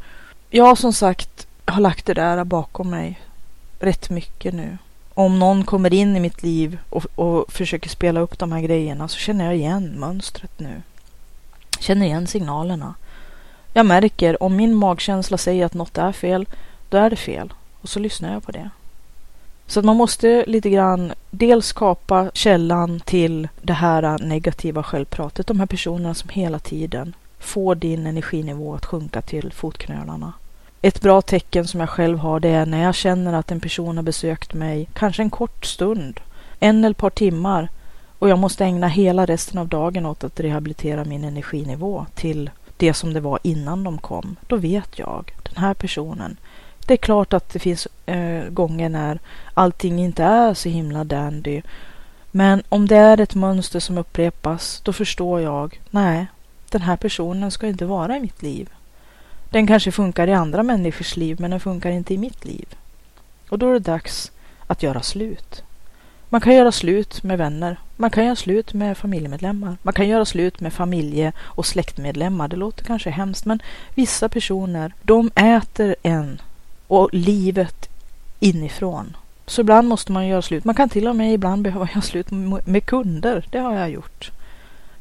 Jag 0.50 0.78
som 0.78 0.94
sagt 0.94 1.48
har 1.66 1.82
lagt 1.82 2.06
det 2.06 2.14
där 2.14 2.44
bakom 2.44 2.90
mig 2.90 3.22
rätt 3.80 4.10
mycket 4.10 4.54
nu. 4.54 4.78
Om 5.14 5.40
någon 5.40 5.64
kommer 5.64 5.94
in 5.94 6.16
i 6.16 6.20
mitt 6.20 6.44
liv 6.44 6.80
och, 6.90 7.06
och 7.16 7.54
försöker 7.54 7.90
spela 7.90 8.20
upp 8.20 8.40
de 8.40 8.52
här 8.52 8.62
grejerna 8.62 9.08
så 9.08 9.18
känner 9.18 9.46
jag 9.46 9.56
igen 9.56 10.00
mönstret 10.00 10.60
nu. 10.60 10.82
Känner 11.80 12.06
igen 12.06 12.28
signalerna. 12.28 12.96
Jag 13.78 13.86
märker 13.86 14.44
om 14.44 14.56
min 14.56 14.74
magkänsla 14.74 15.38
säger 15.38 15.66
att 15.66 15.74
något 15.74 15.98
är 15.98 16.12
fel, 16.12 16.46
då 16.90 16.98
är 16.98 17.10
det 17.10 17.16
fel. 17.16 17.54
Och 17.82 17.90
så 17.90 18.00
lyssnar 18.00 18.34
jag 18.34 18.44
på 18.44 18.52
det. 18.52 18.70
Så 19.68 19.80
att 19.80 19.86
man 19.86 19.96
måste 19.96 20.44
lite 20.48 20.70
grann 20.70 21.14
dels 21.32 21.66
skapa 21.66 22.32
källan 22.34 23.00
till 23.00 23.48
det 23.62 23.74
här 23.74 24.18
negativa 24.20 24.84
självpratet. 24.84 25.48
De 25.48 25.60
här 25.60 25.68
personerna 25.68 26.14
som 26.14 26.30
hela 26.30 26.60
tiden 26.60 27.16
får 27.40 27.76
din 27.76 28.08
energinivå 28.08 28.76
att 28.76 28.86
sjunka 28.86 29.22
till 29.22 29.52
fotknölarna. 29.52 30.34
Ett 30.82 31.02
bra 31.02 31.22
tecken 31.22 31.68
som 31.68 31.80
jag 31.80 31.90
själv 31.90 32.18
har 32.18 32.40
det 32.40 32.50
är 32.50 32.66
när 32.66 32.84
jag 32.84 32.96
känner 32.96 33.34
att 33.34 33.52
en 33.52 33.60
person 33.60 33.98
har 33.98 34.04
besökt 34.04 34.54
mig, 34.54 34.90
kanske 34.94 35.22
en 35.22 35.30
kort 35.30 35.66
stund, 35.66 36.20
en 36.60 36.78
eller 36.78 36.92
ett 36.92 36.98
par 36.98 37.10
timmar 37.10 37.70
och 38.20 38.30
jag 38.30 38.40
måste 38.40 38.66
ägna 38.66 38.88
hela 38.88 39.26
resten 39.26 39.60
av 39.60 39.68
dagen 39.68 40.06
åt 40.06 40.24
att 40.24 40.40
rehabilitera 40.40 41.06
min 41.06 41.24
energinivå 41.24 42.06
till 42.16 42.50
det 42.78 42.94
som 42.94 43.14
det 43.14 43.20
var 43.20 43.40
innan 43.44 43.84
de 43.84 43.98
kom. 43.98 44.36
Då 44.48 44.56
vet 44.56 45.00
jag, 45.00 45.34
den 45.44 45.64
här 45.64 45.74
personen. 45.74 46.38
Det 46.86 46.94
är 46.94 46.98
klart 46.98 47.34
att 47.34 47.50
det 47.50 47.60
finns 47.60 47.88
eh, 48.06 48.50
gånger 48.50 48.90
när 48.90 49.20
allting 49.54 50.00
inte 50.00 50.24
är 50.24 50.54
så 50.54 50.70
himla 50.70 51.04
dandy. 51.04 51.62
Men 52.32 52.64
om 52.70 52.88
det 52.88 52.96
är 52.96 53.20
ett 53.20 53.36
mönster 53.36 53.80
som 53.80 53.98
upprepas, 53.98 54.82
då 54.84 54.94
förstår 54.94 55.42
jag, 55.42 55.82
nej, 55.90 56.28
den 56.70 56.82
här 56.82 56.98
personen 56.98 57.52
ska 57.52 57.68
inte 57.68 57.86
vara 57.86 58.18
i 58.18 58.20
mitt 58.20 58.42
liv. 58.42 58.70
Den 59.50 59.68
kanske 59.68 59.92
funkar 59.92 60.28
i 60.28 60.34
andra 60.34 60.64
människors 60.64 61.18
liv, 61.18 61.38
men 61.40 61.52
den 61.52 61.60
funkar 61.60 61.90
inte 61.90 62.14
i 62.14 62.18
mitt 62.18 62.46
liv. 62.46 62.66
Och 63.50 63.60
då 63.60 63.70
är 63.70 63.74
det 63.74 63.80
dags 63.80 64.32
att 64.68 64.84
göra 64.84 65.02
slut. 65.02 65.64
Man 66.36 66.42
kan 66.42 66.56
göra 66.56 66.72
slut 66.72 67.24
med 67.24 67.38
vänner. 67.38 67.78
Man 67.96 68.10
kan 68.10 68.26
göra 68.26 68.36
slut 68.36 68.74
med 68.74 68.98
familjemedlemmar. 68.98 69.78
Man 69.82 69.94
kan 69.94 70.08
göra 70.08 70.26
slut 70.26 70.60
med 70.60 70.74
familje 70.74 71.34
och 71.40 71.66
släktmedlemmar. 71.66 72.48
Det 72.48 72.56
låter 72.56 72.86
kanske 72.86 73.10
hemskt, 73.10 73.46
men 73.46 73.62
vissa 73.94 74.30
personer, 74.30 74.94
de 75.02 75.32
äter 75.36 75.96
en 76.04 76.42
och 76.88 77.10
livet 77.14 77.90
inifrån. 78.40 79.18
Så 79.46 79.62
ibland 79.62 79.88
måste 79.88 80.12
man 80.12 80.28
göra 80.28 80.42
slut. 80.42 80.66
Man 80.66 80.76
kan 80.76 80.90
till 80.90 81.08
och 81.08 81.16
med 81.16 81.34
ibland 81.34 81.62
behöva 81.62 81.90
göra 81.94 82.02
slut 82.02 82.32
med 82.66 82.86
kunder. 82.86 83.48
Det 83.52 83.60
har 83.60 83.76
jag 83.76 83.90
gjort. 83.90 84.32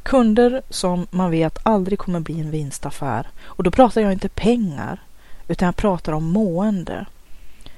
Kunder 0.03 0.63
som 0.71 1.07
man 1.11 1.31
vet 1.31 1.59
aldrig 1.63 1.99
kommer 1.99 2.21
bli 2.21 2.41
en 2.41 2.51
vinstaffär. 2.51 3.27
Och 3.45 3.65
då 3.65 3.71
pratar 3.71 4.01
jag 4.01 4.13
inte 4.13 4.29
pengar, 4.29 5.01
utan 5.49 5.67
jag 5.67 5.77
pratar 5.77 6.13
om 6.13 6.25
mående. 6.25 7.07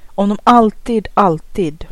Om 0.07 0.29
de 0.29 0.39
alltid, 0.45 1.09
alltid 1.15 1.87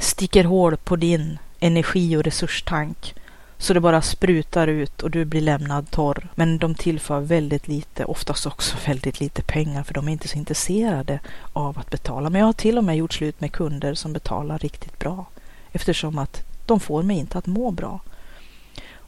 sticker 0.00 0.44
hål 0.44 0.76
på 0.76 0.96
din 0.96 1.38
energi 1.60 2.16
och 2.16 2.24
resurstank 2.24 3.14
så 3.58 3.74
det 3.74 3.80
bara 3.80 4.02
sprutar 4.02 4.66
ut 4.66 5.02
och 5.02 5.10
du 5.10 5.24
blir 5.24 5.40
lämnad 5.40 5.90
torr. 5.90 6.28
Men 6.34 6.58
de 6.58 6.74
tillför 6.74 7.20
väldigt 7.20 7.68
lite, 7.68 8.04
oftast 8.04 8.46
också 8.46 8.76
väldigt 8.86 9.20
lite 9.20 9.42
pengar 9.42 9.82
för 9.82 9.94
de 9.94 10.08
är 10.08 10.12
inte 10.12 10.28
så 10.28 10.38
intresserade 10.38 11.18
av 11.52 11.78
att 11.78 11.90
betala. 11.90 12.30
Men 12.30 12.38
jag 12.38 12.46
har 12.46 12.52
till 12.52 12.78
och 12.78 12.84
med 12.84 12.96
gjort 12.96 13.12
slut 13.12 13.40
med 13.40 13.52
kunder 13.52 13.94
som 13.94 14.12
betalar 14.12 14.58
riktigt 14.58 14.98
bra 14.98 15.26
eftersom 15.72 16.18
att 16.18 16.42
de 16.66 16.80
får 16.80 17.02
mig 17.02 17.18
inte 17.18 17.38
att 17.38 17.46
må 17.46 17.70
bra. 17.70 18.00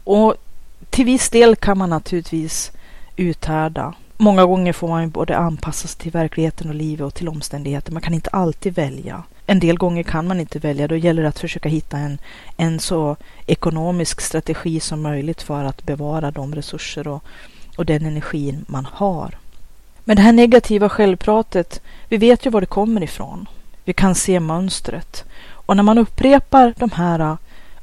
Och 0.04 0.34
till 0.90 1.04
viss 1.04 1.30
del 1.30 1.56
kan 1.56 1.78
man 1.78 1.90
naturligtvis 1.90 2.72
uthärda. 3.16 3.94
Många 4.16 4.46
gånger 4.46 4.72
får 4.72 4.88
man 4.88 5.10
både 5.10 5.36
anpassa 5.36 5.88
sig 5.88 6.00
till 6.00 6.12
verkligheten 6.12 6.68
och 6.68 6.74
livet 6.74 7.06
och 7.06 7.14
till 7.14 7.28
omständigheter. 7.28 7.92
Man 7.92 8.02
kan 8.02 8.14
inte 8.14 8.30
alltid 8.30 8.74
välja. 8.74 9.22
En 9.50 9.60
del 9.60 9.76
gånger 9.76 10.02
kan 10.02 10.26
man 10.26 10.40
inte 10.40 10.58
välja. 10.58 10.88
Då 10.88 10.96
gäller 10.96 11.22
det 11.22 11.28
att 11.28 11.38
försöka 11.38 11.68
hitta 11.68 11.98
en, 11.98 12.18
en 12.56 12.80
så 12.80 13.16
ekonomisk 13.46 14.20
strategi 14.20 14.80
som 14.80 15.02
möjligt 15.02 15.42
för 15.42 15.64
att 15.64 15.82
bevara 15.82 16.30
de 16.30 16.54
resurser 16.54 17.08
och, 17.08 17.24
och 17.76 17.86
den 17.86 18.06
energin 18.06 18.64
man 18.68 18.84
har. 18.92 19.38
Men 20.04 20.16
det 20.16 20.22
här 20.22 20.32
negativa 20.32 20.88
självpratet, 20.88 21.80
vi 22.08 22.16
vet 22.16 22.46
ju 22.46 22.50
var 22.50 22.60
det 22.60 22.66
kommer 22.66 23.02
ifrån. 23.02 23.48
Vi 23.84 23.92
kan 23.92 24.14
se 24.14 24.40
mönstret. 24.40 25.24
Och 25.50 25.76
när 25.76 25.82
man 25.82 25.98
upprepar 25.98 26.74
de 26.76 26.90
här 26.90 27.36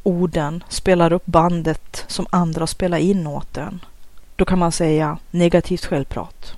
orden 0.03 0.63
spelar 0.69 1.13
upp 1.13 1.25
bandet 1.25 2.06
som 2.08 2.27
andra 2.30 2.67
spelar 2.67 2.97
in 2.97 3.27
åt 3.27 3.58
en, 3.58 3.80
då 4.36 4.45
kan 4.45 4.60
man 4.60 4.71
säga 4.71 5.17
negativt 5.32 5.86
självprat. 5.86 6.53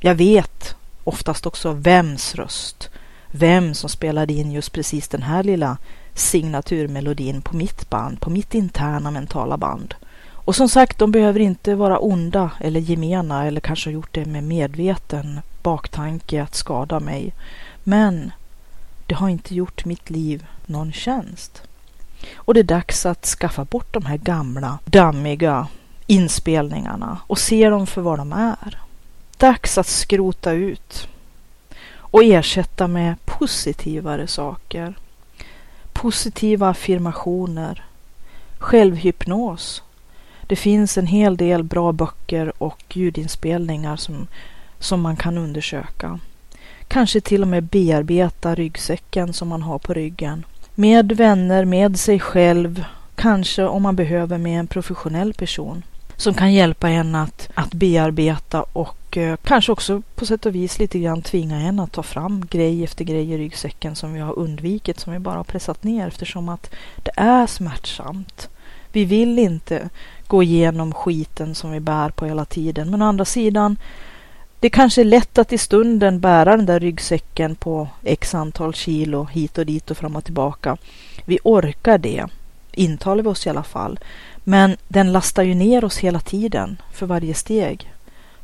Jag 0.00 0.14
vet 0.14 0.76
oftast 1.04 1.46
också 1.46 1.72
vems 1.72 2.34
röst, 2.34 2.90
vem 3.30 3.74
som 3.74 3.88
spelade 3.88 4.32
in 4.32 4.52
just 4.52 4.72
precis 4.72 5.08
den 5.08 5.22
här 5.22 5.42
lilla 5.42 5.78
signaturmelodin 6.14 7.42
på 7.42 7.56
mitt 7.56 7.90
band, 7.90 8.20
på 8.20 8.30
mitt 8.30 8.54
interna 8.54 9.10
mentala 9.10 9.56
band. 9.56 9.94
Och 10.28 10.56
som 10.56 10.68
sagt, 10.68 10.98
de 10.98 11.12
behöver 11.12 11.40
inte 11.40 11.74
vara 11.74 11.98
onda 11.98 12.50
eller 12.60 12.80
gemena 12.80 13.46
eller 13.46 13.60
kanske 13.60 13.90
ha 13.90 13.94
gjort 13.94 14.14
det 14.14 14.24
med 14.24 14.44
medveten 14.44 15.40
baktanke 15.62 16.42
att 16.42 16.54
skada 16.54 17.00
mig. 17.00 17.32
Men 17.84 18.32
det 19.06 19.14
har 19.14 19.28
inte 19.28 19.54
gjort 19.54 19.84
mitt 19.84 20.10
liv 20.10 20.46
någon 20.66 20.92
tjänst. 20.92 21.62
Och 22.34 22.54
det 22.54 22.60
är 22.60 22.64
dags 22.64 23.06
att 23.06 23.26
skaffa 23.26 23.64
bort 23.64 23.92
de 23.92 24.06
här 24.06 24.16
gamla, 24.16 24.78
dammiga 24.84 25.68
inspelningarna 26.06 27.18
och 27.26 27.38
se 27.38 27.70
dem 27.70 27.86
för 27.86 28.00
vad 28.00 28.18
de 28.18 28.32
är. 28.32 28.80
Dags 29.36 29.78
att 29.78 29.86
skrota 29.86 30.52
ut 30.52 31.08
och 32.10 32.24
ersätta 32.24 32.88
med 32.88 33.14
positivare 33.24 34.26
saker. 34.26 34.94
Positiva 35.92 36.68
affirmationer, 36.68 37.84
självhypnos. 38.58 39.82
Det 40.42 40.56
finns 40.56 40.98
en 40.98 41.06
hel 41.06 41.36
del 41.36 41.62
bra 41.62 41.92
böcker 41.92 42.62
och 42.62 42.82
ljudinspelningar 42.96 43.96
som, 43.96 44.26
som 44.78 45.00
man 45.00 45.16
kan 45.16 45.38
undersöka. 45.38 46.18
Kanske 46.88 47.20
till 47.20 47.42
och 47.42 47.48
med 47.48 47.64
bearbeta 47.64 48.54
ryggsäcken 48.54 49.32
som 49.32 49.48
man 49.48 49.62
har 49.62 49.78
på 49.78 49.94
ryggen 49.94 50.44
med 50.78 51.12
vänner, 51.12 51.64
med 51.64 51.98
sig 51.98 52.20
själv, 52.20 52.84
kanske 53.14 53.64
om 53.64 53.82
man 53.82 53.96
behöver 53.96 54.38
med 54.38 54.60
en 54.60 54.66
professionell 54.66 55.34
person 55.34 55.82
som 56.16 56.34
kan 56.34 56.52
hjälpa 56.52 56.90
en 56.90 57.14
att, 57.14 57.48
att 57.54 57.74
bearbeta 57.74 58.62
och 58.62 59.05
eh, 59.12 59.36
kanske 59.44 59.72
också 59.72 60.02
på 60.14 60.26
sätt 60.26 60.46
och 60.46 60.54
vis 60.54 60.78
lite 60.78 60.98
grann 60.98 61.22
tvinga 61.22 61.60
en 61.60 61.80
att 61.80 61.92
ta 61.92 62.02
fram 62.02 62.46
grej 62.50 62.84
efter 62.84 63.04
grej 63.04 63.32
i 63.32 63.38
ryggsäcken 63.38 63.96
som 63.96 64.12
vi 64.12 64.20
har 64.20 64.38
undvikit, 64.38 65.00
som 65.00 65.12
vi 65.12 65.18
bara 65.18 65.36
har 65.36 65.44
pressat 65.44 65.84
ner 65.84 66.06
eftersom 66.06 66.48
att 66.48 66.70
det 66.96 67.10
är 67.16 67.46
smärtsamt. 67.46 68.48
Vi 68.92 69.04
vill 69.04 69.38
inte 69.38 69.88
gå 70.26 70.42
igenom 70.42 70.92
skiten 70.92 71.54
som 71.54 71.70
vi 71.70 71.80
bär 71.80 72.10
på 72.10 72.26
hela 72.26 72.44
tiden, 72.44 72.90
men 72.90 73.02
å 73.02 73.04
andra 73.04 73.24
sidan 73.24 73.76
Det 74.60 74.70
kanske 74.70 75.02
är 75.02 75.04
lätt 75.04 75.38
att 75.38 75.52
i 75.52 75.58
stunden 75.58 76.20
bära 76.20 76.56
den 76.56 76.66
där 76.66 76.80
ryggsäcken 76.80 77.56
på 77.56 77.88
x 78.02 78.34
antal 78.34 78.74
kilo 78.74 79.24
hit 79.24 79.58
och 79.58 79.66
dit 79.66 79.90
och 79.90 79.96
fram 79.96 80.16
och 80.16 80.24
tillbaka. 80.24 80.76
Vi 81.24 81.38
orkar 81.44 81.98
det, 81.98 82.26
intalar 82.72 83.22
vi 83.22 83.28
oss 83.28 83.46
i 83.46 83.50
alla 83.50 83.62
fall. 83.62 83.98
Men 84.44 84.76
den 84.88 85.12
lastar 85.12 85.42
ju 85.42 85.54
ner 85.54 85.84
oss 85.84 85.98
hela 85.98 86.20
tiden, 86.20 86.76
för 86.92 87.06
varje 87.06 87.34
steg, 87.34 87.92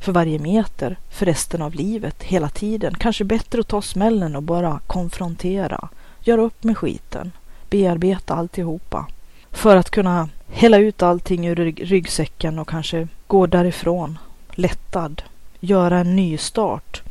för 0.02 0.12
varje 0.12 0.38
meter, 0.38 0.96
för 1.10 1.26
resten 1.26 1.62
av 1.62 1.74
livet, 1.74 2.22
hela 2.22 2.48
tiden. 2.48 2.94
Kanske 2.94 3.24
bättre 3.24 3.60
att 3.60 3.68
ta 3.68 3.82
smällen 3.82 4.36
och 4.36 4.42
bara 4.42 4.80
konfrontera, 4.86 5.88
göra 6.20 6.42
upp 6.42 6.64
med 6.64 6.78
skiten, 6.78 7.32
bearbeta 7.70 8.34
alltihopa. 8.34 9.06
För 9.50 9.76
att 9.76 9.90
kunna 9.90 10.28
hälla 10.48 10.78
ut 10.78 11.02
allting 11.02 11.46
ur 11.46 11.56
ryggsäcken 11.76 12.58
och 12.58 12.68
kanske 12.68 13.08
gå 13.26 13.46
därifrån 13.46 14.18
lättad, 14.50 15.22
göra 15.60 15.98
en 15.98 16.16
ny 16.16 16.38
start, 16.38 17.02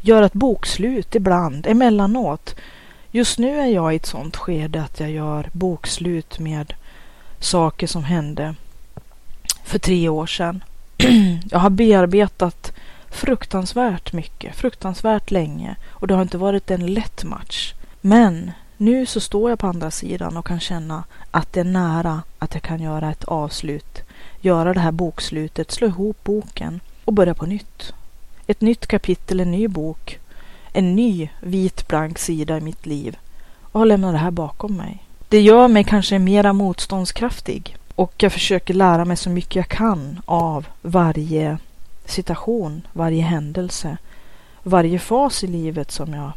göra 0.00 0.26
ett 0.26 0.32
bokslut 0.32 1.14
ibland, 1.14 1.66
emellanåt. 1.66 2.54
Just 3.10 3.38
nu 3.38 3.60
är 3.60 3.66
jag 3.66 3.92
i 3.92 3.96
ett 3.96 4.06
sånt 4.06 4.36
skede 4.36 4.82
att 4.82 5.00
jag 5.00 5.10
gör 5.10 5.48
bokslut 5.52 6.38
med 6.38 6.74
saker 7.38 7.86
som 7.86 8.04
hände 8.04 8.54
för 9.64 9.78
tre 9.78 10.08
år 10.08 10.26
sedan. 10.26 10.62
jag 11.50 11.58
har 11.58 11.70
bearbetat 11.70 12.72
fruktansvärt 13.10 14.12
mycket, 14.12 14.56
fruktansvärt 14.56 15.30
länge 15.30 15.76
och 15.88 16.06
det 16.06 16.14
har 16.14 16.22
inte 16.22 16.38
varit 16.38 16.70
en 16.70 16.94
lätt 16.94 17.24
match. 17.24 17.74
Men 18.00 18.52
nu 18.76 19.06
så 19.06 19.20
står 19.20 19.50
jag 19.50 19.58
på 19.58 19.66
andra 19.66 19.90
sidan 19.90 20.36
och 20.36 20.46
kan 20.46 20.60
känna 20.60 21.04
att 21.30 21.52
det 21.52 21.60
är 21.60 21.64
nära 21.64 22.22
att 22.38 22.54
jag 22.54 22.62
kan 22.62 22.80
göra 22.80 23.10
ett 23.10 23.24
avslut, 23.24 24.02
göra 24.40 24.74
det 24.74 24.80
här 24.80 24.92
bokslutet, 24.92 25.70
slå 25.70 25.86
ihop 25.86 26.24
boken 26.24 26.80
och 27.04 27.12
börja 27.12 27.34
på 27.34 27.46
nytt. 27.46 27.92
Ett 28.46 28.60
nytt 28.60 28.86
kapitel, 28.86 29.40
en 29.40 29.50
ny 29.50 29.68
bok, 29.68 30.18
en 30.72 30.96
ny 30.96 31.28
vit 31.40 31.88
blank 31.88 32.18
sida 32.18 32.58
i 32.58 32.60
mitt 32.60 32.86
liv 32.86 33.18
och 33.72 33.86
lämna 33.86 34.12
det 34.12 34.18
här 34.18 34.30
bakom 34.30 34.76
mig. 34.76 35.04
Det 35.28 35.40
gör 35.40 35.68
mig 35.68 35.84
kanske 35.84 36.18
mera 36.18 36.52
motståndskraftig 36.52 37.76
och 38.00 38.14
jag 38.16 38.32
försöker 38.32 38.74
lära 38.74 39.04
mig 39.04 39.16
så 39.16 39.30
mycket 39.30 39.56
jag 39.56 39.68
kan 39.68 40.20
av 40.24 40.66
varje 40.82 41.58
situation, 42.04 42.86
varje 42.92 43.22
händelse, 43.22 43.96
varje 44.62 44.98
fas 44.98 45.44
i 45.44 45.46
livet 45.46 45.90
som 45.90 46.14
jag 46.14 46.32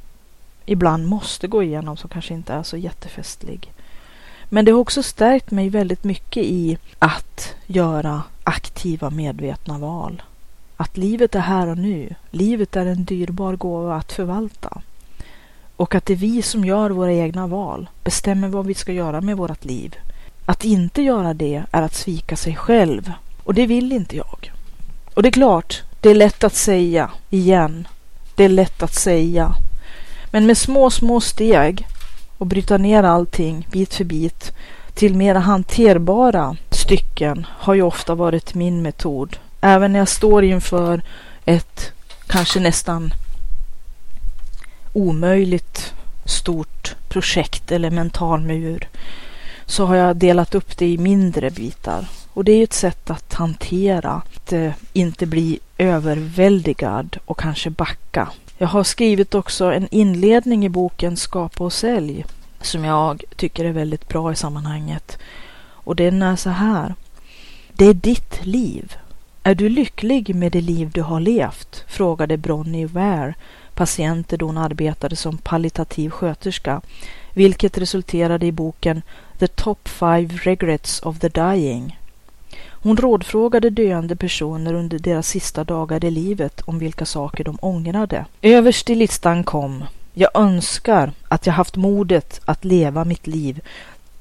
ibland 0.65 1.07
måste 1.07 1.47
gå 1.47 1.63
igenom 1.63 1.97
som 1.97 2.09
kanske 2.09 2.33
inte 2.33 2.53
är 2.53 2.63
så 2.63 2.77
jättefestlig. 2.77 3.71
Men 4.49 4.65
det 4.65 4.71
har 4.71 4.79
också 4.79 5.03
stärkt 5.03 5.51
mig 5.51 5.69
väldigt 5.69 6.03
mycket 6.03 6.43
i 6.43 6.77
att 6.99 7.55
göra 7.65 8.23
aktiva 8.43 9.09
medvetna 9.09 9.77
val. 9.77 10.21
Att 10.77 10.97
livet 10.97 11.35
är 11.35 11.39
här 11.39 11.67
och 11.67 11.77
nu. 11.77 12.15
Livet 12.31 12.75
är 12.75 12.85
en 12.85 13.05
dyrbar 13.05 13.55
gåva 13.55 13.95
att 13.95 14.11
förvalta. 14.11 14.81
Och 15.75 15.95
att 15.95 16.05
det 16.05 16.13
är 16.13 16.17
vi 16.17 16.41
som 16.41 16.65
gör 16.65 16.89
våra 16.89 17.13
egna 17.13 17.47
val, 17.47 17.89
bestämmer 18.03 18.47
vad 18.47 18.65
vi 18.65 18.73
ska 18.73 18.93
göra 18.93 19.21
med 19.21 19.37
vårt 19.37 19.65
liv. 19.65 19.95
Att 20.45 20.63
inte 20.63 21.01
göra 21.01 21.33
det 21.33 21.63
är 21.71 21.81
att 21.81 21.95
svika 21.95 22.35
sig 22.35 22.55
själv. 22.55 23.11
Och 23.43 23.53
det 23.53 23.65
vill 23.65 23.91
inte 23.91 24.17
jag. 24.17 24.51
Och 25.13 25.23
det 25.23 25.29
är 25.29 25.31
klart, 25.31 25.83
det 26.01 26.09
är 26.09 26.15
lätt 26.15 26.43
att 26.43 26.55
säga 26.55 27.09
igen. 27.29 27.87
Det 28.35 28.43
är 28.43 28.49
lätt 28.49 28.83
att 28.83 28.93
säga. 28.93 29.55
Men 30.31 30.45
med 30.45 30.57
små, 30.57 30.89
små 30.89 31.21
steg 31.21 31.87
och 32.37 32.47
bryta 32.47 32.77
ner 32.77 33.03
allting 33.03 33.67
bit 33.71 33.93
för 33.93 34.03
bit 34.03 34.51
till 34.93 35.15
mera 35.15 35.39
hanterbara 35.39 36.55
stycken 36.69 37.47
har 37.49 37.73
ju 37.73 37.81
ofta 37.81 38.15
varit 38.15 38.53
min 38.53 38.81
metod. 38.81 39.37
Även 39.61 39.91
när 39.91 39.99
jag 39.99 40.09
står 40.09 40.43
inför 40.43 41.01
ett 41.45 41.91
kanske 42.27 42.59
nästan 42.59 43.13
omöjligt 44.93 45.93
stort 46.25 46.95
projekt 47.09 47.71
eller 47.71 47.91
mental 47.91 48.41
mur 48.41 48.87
så 49.65 49.85
har 49.85 49.95
jag 49.95 50.15
delat 50.15 50.55
upp 50.55 50.77
det 50.77 50.87
i 50.87 50.97
mindre 50.97 51.49
bitar. 51.49 52.05
Och 52.33 52.43
det 52.43 52.51
är 52.51 52.63
ett 52.63 52.73
sätt 52.73 53.09
att 53.09 53.33
hantera, 53.33 54.11
att 54.11 54.53
eh, 54.53 54.71
inte 54.93 55.25
bli 55.25 55.59
överväldigad 55.77 57.17
och 57.25 57.39
kanske 57.39 57.69
backa. 57.69 58.29
Jag 58.57 58.67
har 58.67 58.83
skrivit 58.83 59.35
också 59.35 59.73
en 59.73 59.87
inledning 59.91 60.65
i 60.65 60.69
boken 60.69 61.17
Skapa 61.17 61.63
och 61.63 61.73
sälj 61.73 62.25
som 62.61 62.83
jag 62.83 63.23
tycker 63.35 63.65
är 63.65 63.71
väldigt 63.71 64.07
bra 64.07 64.31
i 64.31 64.35
sammanhanget. 64.35 65.17
Och 65.65 65.95
den 65.95 66.21
är 66.21 66.35
så 66.35 66.49
här. 66.49 66.95
Det 67.73 67.85
är 67.85 67.93
ditt 67.93 68.45
liv. 68.45 68.95
Är 69.43 69.55
du 69.55 69.69
lycklig 69.69 70.35
med 70.35 70.51
det 70.51 70.61
liv 70.61 70.91
du 70.93 71.01
har 71.01 71.19
levt? 71.19 71.83
frågade 71.87 72.37
Bronnie 72.37 72.85
Ware 72.85 73.33
patienter 73.73 74.37
då 74.37 74.45
hon 74.45 74.57
arbetade 74.57 75.15
som 75.15 75.37
palliativ 75.37 76.09
sköterska, 76.09 76.81
vilket 77.33 77.77
resulterade 77.77 78.45
i 78.45 78.51
boken 78.51 79.01
The 79.43 79.47
Top 79.47 79.89
Five 79.89 80.39
Regrets 80.43 81.01
of 81.01 81.19
the 81.19 81.29
Dying. 81.29 81.99
Hon 82.69 82.97
rådfrågade 82.97 83.69
döende 83.69 84.15
personer 84.15 84.73
under 84.73 84.99
deras 84.99 85.27
sista 85.27 85.63
dagar 85.63 86.05
i 86.05 86.11
livet 86.11 86.61
om 86.61 86.79
vilka 86.79 87.05
saker 87.05 87.43
de 87.43 87.57
ångrade. 87.61 88.25
Överst 88.41 88.89
i 88.89 88.95
listan 88.95 89.43
kom 89.43 89.83
Jag 90.13 90.29
önskar 90.33 91.11
att 91.27 91.45
jag 91.45 91.53
haft 91.53 91.75
modet 91.75 92.41
att 92.45 92.65
leva 92.65 93.05
mitt 93.05 93.27
liv 93.27 93.61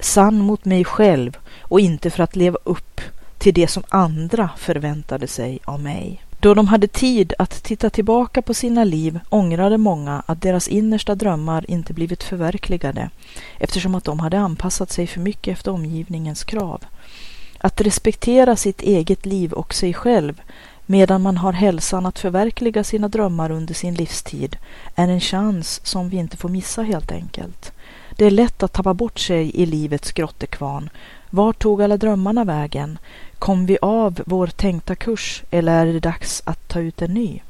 sann 0.01 0.39
mot 0.39 0.65
mig 0.65 0.85
själv 0.85 1.39
och 1.61 1.81
inte 1.81 2.11
för 2.11 2.23
att 2.23 2.37
leva 2.37 2.59
upp 2.65 3.01
till 3.39 3.55
det 3.55 3.69
som 3.69 3.83
andra 3.89 4.51
förväntade 4.57 5.27
sig 5.27 5.59
av 5.65 5.81
mig. 5.81 6.23
Då 6.43 6.55
de 6.55 6.69
hade 6.69 6.87
tid 6.87 7.35
att 7.39 7.63
titta 7.63 7.91
tillbaka 7.91 8.43
på 8.43 8.55
sina 8.55 8.85
liv 8.85 9.21
ångrade 9.29 9.79
många 9.79 10.23
att 10.27 10.43
deras 10.43 10.69
innersta 10.69 11.15
drömmar 11.15 11.71
inte 11.71 11.93
blivit 11.93 12.23
förverkligade 12.23 13.11
eftersom 13.59 13.95
att 13.95 14.05
de 14.05 14.21
hade 14.21 14.39
anpassat 14.39 14.91
sig 14.91 15.07
för 15.07 15.21
mycket 15.21 15.53
efter 15.53 15.71
omgivningens 15.71 16.45
krav. 16.45 16.85
Att 17.59 17.81
respektera 17.81 18.57
sitt 18.57 18.83
eget 18.83 19.27
liv 19.27 19.53
och 19.53 19.75
sig 19.75 19.95
själv 19.95 20.41
medan 20.87 21.23
man 21.23 21.37
har 21.37 21.53
hälsan 21.53 22.07
att 22.07 22.19
förverkliga 22.19 22.85
sina 22.85 23.09
drömmar 23.09 23.51
under 23.51 23.75
sin 23.75 23.95
livstid 23.95 24.57
är 24.95 25.09
en 25.09 25.21
chans 25.21 25.81
som 25.85 26.09
vi 26.09 26.17
inte 26.17 26.37
får 26.37 26.49
missa 26.49 26.83
helt 26.83 27.13
enkelt. 27.13 27.73
Det 28.17 28.25
är 28.25 28.31
lätt 28.31 28.63
att 28.63 28.73
tappa 28.73 28.95
bort 28.95 29.19
sig 29.19 29.51
i 29.57 29.67
livets 29.67 30.13
grottekvarn. 30.13 30.91
Var 31.31 31.53
tog 31.53 31.83
alla 31.83 31.97
drömmarna 31.97 32.45
vägen? 32.45 32.99
Kom 33.39 33.67
vi 33.67 33.79
av 33.83 34.23
vår 34.27 34.47
tänkta 34.47 34.95
kurs 34.95 35.43
eller 35.51 35.87
är 35.87 35.93
det 35.93 36.01
dags 36.01 36.43
att 36.45 36.69
ta 36.69 36.81
ut 36.81 37.03
en 37.03 37.15
ny? 37.15 37.41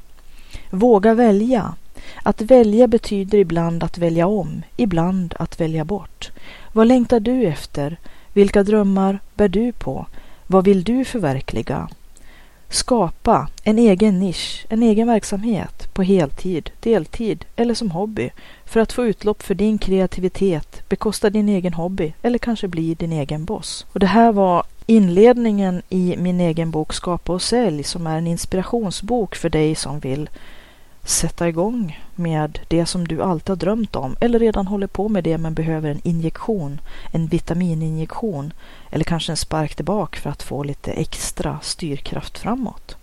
Våga 0.70 1.14
välja. 1.14 1.75
Att 2.22 2.40
välja 2.40 2.87
betyder 2.87 3.38
ibland 3.38 3.85
att 3.85 3.98
välja 3.98 4.27
om, 4.27 4.62
ibland 4.77 5.35
att 5.38 5.61
välja 5.61 5.85
bort. 5.85 6.31
Vad 6.72 6.87
längtar 6.87 7.20
du 7.20 7.46
efter? 7.46 7.96
Vilka 8.33 8.62
drömmar 8.62 9.18
bär 9.35 9.48
du 9.48 9.72
på? 9.72 10.07
Vad 10.46 10.64
vill 10.64 10.85
du 10.85 11.05
förverkliga? 11.05 11.88
Skapa 12.72 13.48
en 13.64 13.78
egen 13.78 14.20
nisch, 14.20 14.66
en 14.68 14.82
egen 14.82 15.08
verksamhet 15.08 15.94
på 15.94 16.02
heltid, 16.02 16.70
deltid 16.80 17.44
eller 17.56 17.74
som 17.74 17.90
hobby 17.90 18.30
för 18.64 18.80
att 18.80 18.92
få 18.92 19.06
utlopp 19.06 19.42
för 19.42 19.54
din 19.54 19.78
kreativitet, 19.78 20.88
bekosta 20.88 21.30
din 21.30 21.48
egen 21.48 21.74
hobby 21.74 22.12
eller 22.22 22.38
kanske 22.38 22.68
bli 22.68 22.94
din 22.94 23.12
egen 23.12 23.44
boss. 23.44 23.87
Och 23.92 24.00
det 24.00 24.06
här 24.06 24.32
var 24.32 24.64
inledningen 24.87 25.82
i 25.88 26.16
min 26.18 26.40
egen 26.40 26.70
bok 26.70 26.92
Skapa 26.92 27.32
och 27.32 27.42
sälj 27.42 27.82
som 27.82 28.06
är 28.06 28.18
en 28.18 28.26
inspirationsbok 28.26 29.35
för 29.37 29.48
dig 29.48 29.74
som 29.74 30.00
vill 30.00 30.30
sätta 31.04 31.48
igång 31.48 32.00
med 32.14 32.58
det 32.68 32.86
som 32.86 33.08
du 33.08 33.22
alltid 33.22 33.48
har 33.48 33.56
drömt 33.56 33.96
om 33.96 34.16
eller 34.20 34.38
redan 34.38 34.66
håller 34.66 34.86
på 34.86 35.08
med 35.08 35.24
det 35.24 35.38
men 35.38 35.54
behöver 35.54 35.90
en 35.90 36.00
injektion, 36.04 36.80
en 37.12 37.26
vitamininjektion 37.26 38.52
eller 38.90 39.04
kanske 39.04 39.32
en 39.32 39.36
spark 39.36 39.74
tillbaka 39.74 40.20
för 40.20 40.30
att 40.30 40.42
få 40.42 40.62
lite 40.62 40.92
extra 40.92 41.58
styrkraft 41.62 42.38
framåt. 42.38 42.96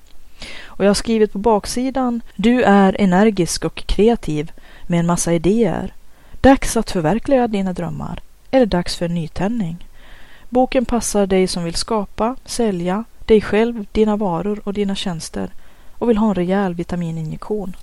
Och 0.63 0.85
jag 0.85 0.89
har 0.89 0.93
skrivit 0.93 1.33
på 1.33 1.39
baksidan 1.39 2.21
Du 2.35 2.63
är 2.63 2.95
energisk 2.99 3.65
och 3.65 3.75
kreativ 3.75 4.51
med 4.87 4.99
en 4.99 5.05
massa 5.05 5.33
idéer. 5.33 5.93
Dags 6.41 6.77
att 6.77 6.91
förverkliga 6.91 7.47
dina 7.47 7.73
drömmar. 7.73 8.21
Är 8.51 8.59
det 8.59 8.65
dags 8.65 8.95
för 8.95 9.05
en 9.05 9.15
nytändning? 9.15 9.87
Boken 10.49 10.85
passar 10.85 11.27
dig 11.27 11.47
som 11.47 11.63
vill 11.63 11.75
skapa, 11.75 12.35
sälja, 12.45 13.03
dig 13.25 13.41
själv, 13.41 13.85
dina 13.91 14.15
varor 14.15 14.61
och 14.63 14.73
dina 14.73 14.95
tjänster 14.95 15.49
och 15.99 16.09
vill 16.09 16.17
ha 16.17 16.29
en 16.29 16.35
rejäl 16.35 16.73
vitamininjektion. 16.73 17.75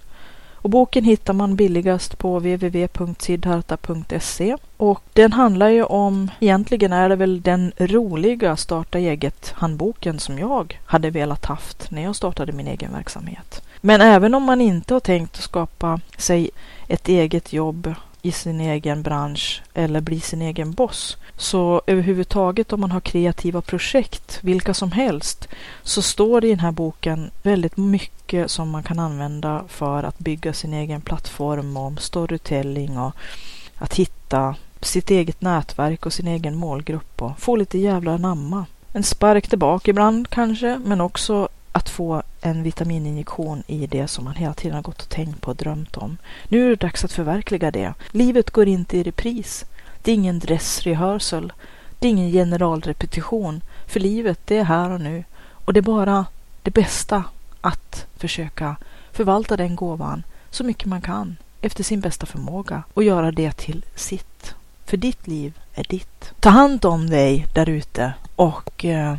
Och 0.57 0.71
boken 0.71 1.05
hittar 1.05 1.33
man 1.33 1.57
billigast 1.57 2.19
på 2.19 2.39
www.sidharta.se 2.39 4.57
och 4.77 5.03
den 5.13 5.33
handlar 5.33 5.69
ju 5.69 5.85
om, 5.85 6.31
egentligen 6.41 6.93
är 6.93 7.09
det 7.09 7.17
väl 7.17 7.43
den 7.43 7.73
roliga 7.77 8.57
starta 8.57 8.99
eget-handboken 8.99 10.19
som 10.19 10.39
jag 10.39 10.81
hade 10.85 11.11
velat 11.11 11.45
haft 11.45 11.91
när 11.91 12.03
jag 12.03 12.17
startade 12.17 12.53
min 12.53 12.69
egen 12.69 12.93
verksamhet. 12.93 13.63
Men 13.81 14.01
även 14.01 14.35
om 14.35 14.43
man 14.43 14.61
inte 14.61 14.95
har 14.95 15.01
tänkt 15.01 15.37
att 15.37 15.43
skapa 15.43 16.01
sig 16.19 16.51
ett 16.89 17.09
eget 17.09 17.53
jobb 17.53 17.95
i 18.27 18.33
sin 18.33 18.61
egen 18.61 19.03
bransch 19.03 19.63
eller 19.75 20.01
bli 20.01 20.21
sin 20.21 20.43
egen 20.43 20.73
boss. 20.73 21.17
Så 21.37 21.83
överhuvudtaget 21.87 22.73
om 22.73 22.81
man 22.81 22.91
har 22.91 23.01
kreativa 23.01 23.63
projekt, 23.63 24.39
vilka 24.43 24.75
som 24.75 24.93
helst, 24.93 25.49
så 25.83 26.03
står 26.03 26.41
det 26.41 26.47
i 26.47 26.51
den 26.51 26.61
här 26.61 26.73
boken 26.73 27.31
väldigt 27.43 27.77
mycket 27.77 28.51
som 28.51 28.71
man 28.71 28.83
kan 28.83 28.99
använda 28.99 29.65
för 29.69 30.03
att 30.03 30.19
bygga 30.19 30.53
sin 30.53 30.75
egen 30.75 31.01
plattform 31.01 31.77
om 31.77 31.97
storytelling 31.97 32.99
och 32.99 33.17
att 33.75 33.95
hitta 33.95 34.55
sitt 34.81 35.11
eget 35.11 35.41
nätverk 35.41 36.07
och 36.07 36.13
sin 36.13 36.29
egen 36.29 36.55
målgrupp 36.55 37.23
och 37.23 37.39
få 37.39 37.57
lite 37.57 37.79
jävla 37.79 38.17
namma. 38.17 38.67
En 38.93 39.03
spark 39.03 39.49
tillbaka 39.49 39.91
ibland 39.91 40.31
kanske, 40.31 40.81
men 40.85 41.01
också 41.01 41.49
att 41.77 41.89
få 41.89 42.23
en 42.41 42.63
vitamininjektion 42.63 43.63
i 43.67 43.87
det 43.87 44.09
som 44.09 44.25
man 44.25 44.35
hela 44.35 44.55
tiden 44.55 44.75
har 44.75 44.83
gått 44.83 45.03
och 45.03 45.09
tänkt 45.09 45.41
på 45.41 45.51
och 45.51 45.57
drömt 45.57 45.97
om. 45.97 46.17
Nu 46.49 46.65
är 46.65 46.71
det 46.71 46.77
dags 46.77 47.05
att 47.05 47.13
förverkliga 47.13 47.71
det. 47.71 47.95
Livet 48.11 48.51
går 48.51 48.69
inte 48.69 48.97
i 48.97 49.03
repris. 49.03 49.65
Det 50.03 50.11
är 50.11 50.15
ingen 50.15 50.39
dressrehearsal. 50.39 51.53
Det 51.99 52.07
är 52.07 52.11
ingen 52.11 52.33
generalrepetition. 52.33 53.61
För 53.87 54.01
livet, 54.01 54.41
det 54.45 54.57
är 54.57 54.65
här 54.65 54.91
och 54.91 55.01
nu. 55.01 55.25
Och 55.65 55.73
det 55.73 55.81
är 55.81 55.83
bara 55.83 56.27
det 56.63 56.71
bästa 56.71 57.25
att 57.61 58.07
försöka 58.17 58.77
förvalta 59.13 59.57
den 59.57 59.77
gåvan 59.77 60.23
så 60.51 60.65
mycket 60.65 60.89
man 60.89 61.01
kan 61.01 61.37
efter 61.61 61.85
sin 61.85 62.01
bästa 62.01 62.27
förmåga 62.27 62.83
och 62.95 63.05
göra 63.05 63.31
det 63.31 63.53
till 63.53 63.85
sitt. 63.95 64.55
För 64.85 64.97
ditt 64.97 65.27
liv 65.27 65.53
är 65.75 65.85
ditt. 65.85 66.33
Ta 66.41 66.49
hand 66.49 66.85
om 66.85 67.11
dig 67.11 67.47
där 67.55 67.69
ute 67.69 68.13
och 68.37 68.85
eh, 68.85 69.17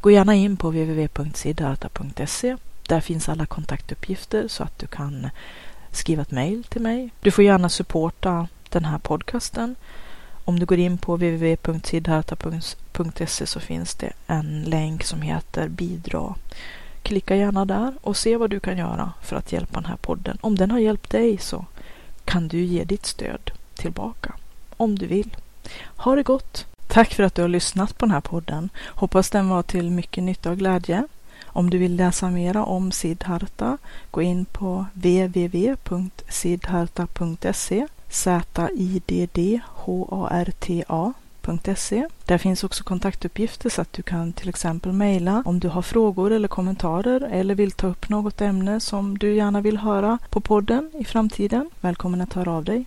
gå 0.00 0.10
gärna 0.10 0.34
in 0.34 0.56
på 0.56 0.68
www.siddharta.se. 0.68 2.56
Där 2.88 3.00
finns 3.00 3.28
alla 3.28 3.46
kontaktuppgifter 3.46 4.48
så 4.48 4.62
att 4.62 4.78
du 4.78 4.86
kan 4.86 5.30
skriva 5.90 6.22
ett 6.22 6.30
mejl 6.30 6.64
till 6.64 6.80
mig. 6.80 7.10
Du 7.20 7.30
får 7.30 7.44
gärna 7.44 7.68
supporta 7.68 8.48
den 8.68 8.84
här 8.84 8.98
podcasten. 8.98 9.76
Om 10.44 10.58
du 10.58 10.66
går 10.66 10.78
in 10.78 10.98
på 10.98 11.16
www.siddharta.se 11.16 13.46
så 13.46 13.60
finns 13.60 13.94
det 13.94 14.12
en 14.26 14.62
länk 14.62 15.04
som 15.04 15.22
heter 15.22 15.68
bidra. 15.68 16.34
Klicka 17.02 17.36
gärna 17.36 17.64
där 17.64 17.94
och 18.00 18.16
se 18.16 18.36
vad 18.36 18.50
du 18.50 18.60
kan 18.60 18.78
göra 18.78 19.12
för 19.22 19.36
att 19.36 19.52
hjälpa 19.52 19.80
den 19.80 19.90
här 19.90 19.96
podden. 19.96 20.38
Om 20.40 20.56
den 20.56 20.70
har 20.70 20.78
hjälpt 20.78 21.10
dig 21.10 21.38
så 21.38 21.64
kan 22.24 22.48
du 22.48 22.64
ge 22.64 22.84
ditt 22.84 23.06
stöd 23.06 23.50
tillbaka 23.74 24.34
om 24.76 24.98
du 24.98 25.06
vill. 25.06 25.36
Ha 25.96 26.14
det 26.14 26.22
gott! 26.22 26.69
Tack 26.92 27.14
för 27.14 27.22
att 27.22 27.34
du 27.34 27.42
har 27.42 27.48
lyssnat 27.48 27.98
på 27.98 28.06
den 28.06 28.12
här 28.12 28.20
podden. 28.20 28.68
Hoppas 28.86 29.30
den 29.30 29.48
var 29.48 29.62
till 29.62 29.90
mycket 29.90 30.24
nytta 30.24 30.50
och 30.50 30.58
glädje. 30.58 31.04
Om 31.46 31.70
du 31.70 31.78
vill 31.78 31.96
läsa 31.96 32.30
mera 32.30 32.64
om 32.64 32.92
Siddharta, 32.92 33.78
gå 34.10 34.22
in 34.22 34.44
på 34.44 34.86
www.siddharta.se 34.92 37.86
Z-I-D-D-H-A-R-T-A.se. 38.08 39.58
Där 42.24 42.38
finns 42.38 42.64
också 42.64 42.84
kontaktuppgifter 42.84 43.70
så 43.70 43.82
att 43.82 43.92
du 43.92 44.02
kan 44.02 44.32
till 44.32 44.48
exempel 44.48 44.92
mejla 44.92 45.42
om 45.46 45.60
du 45.60 45.68
har 45.68 45.82
frågor 45.82 46.32
eller 46.32 46.48
kommentarer 46.48 47.20
eller 47.20 47.54
vill 47.54 47.72
ta 47.72 47.86
upp 47.86 48.08
något 48.08 48.40
ämne 48.40 48.80
som 48.80 49.18
du 49.18 49.34
gärna 49.34 49.60
vill 49.60 49.78
höra 49.78 50.18
på 50.30 50.40
podden 50.40 50.90
i 50.98 51.04
framtiden. 51.04 51.70
Välkommen 51.80 52.20
att 52.20 52.32
höra 52.32 52.52
av 52.52 52.64
dig. 52.64 52.86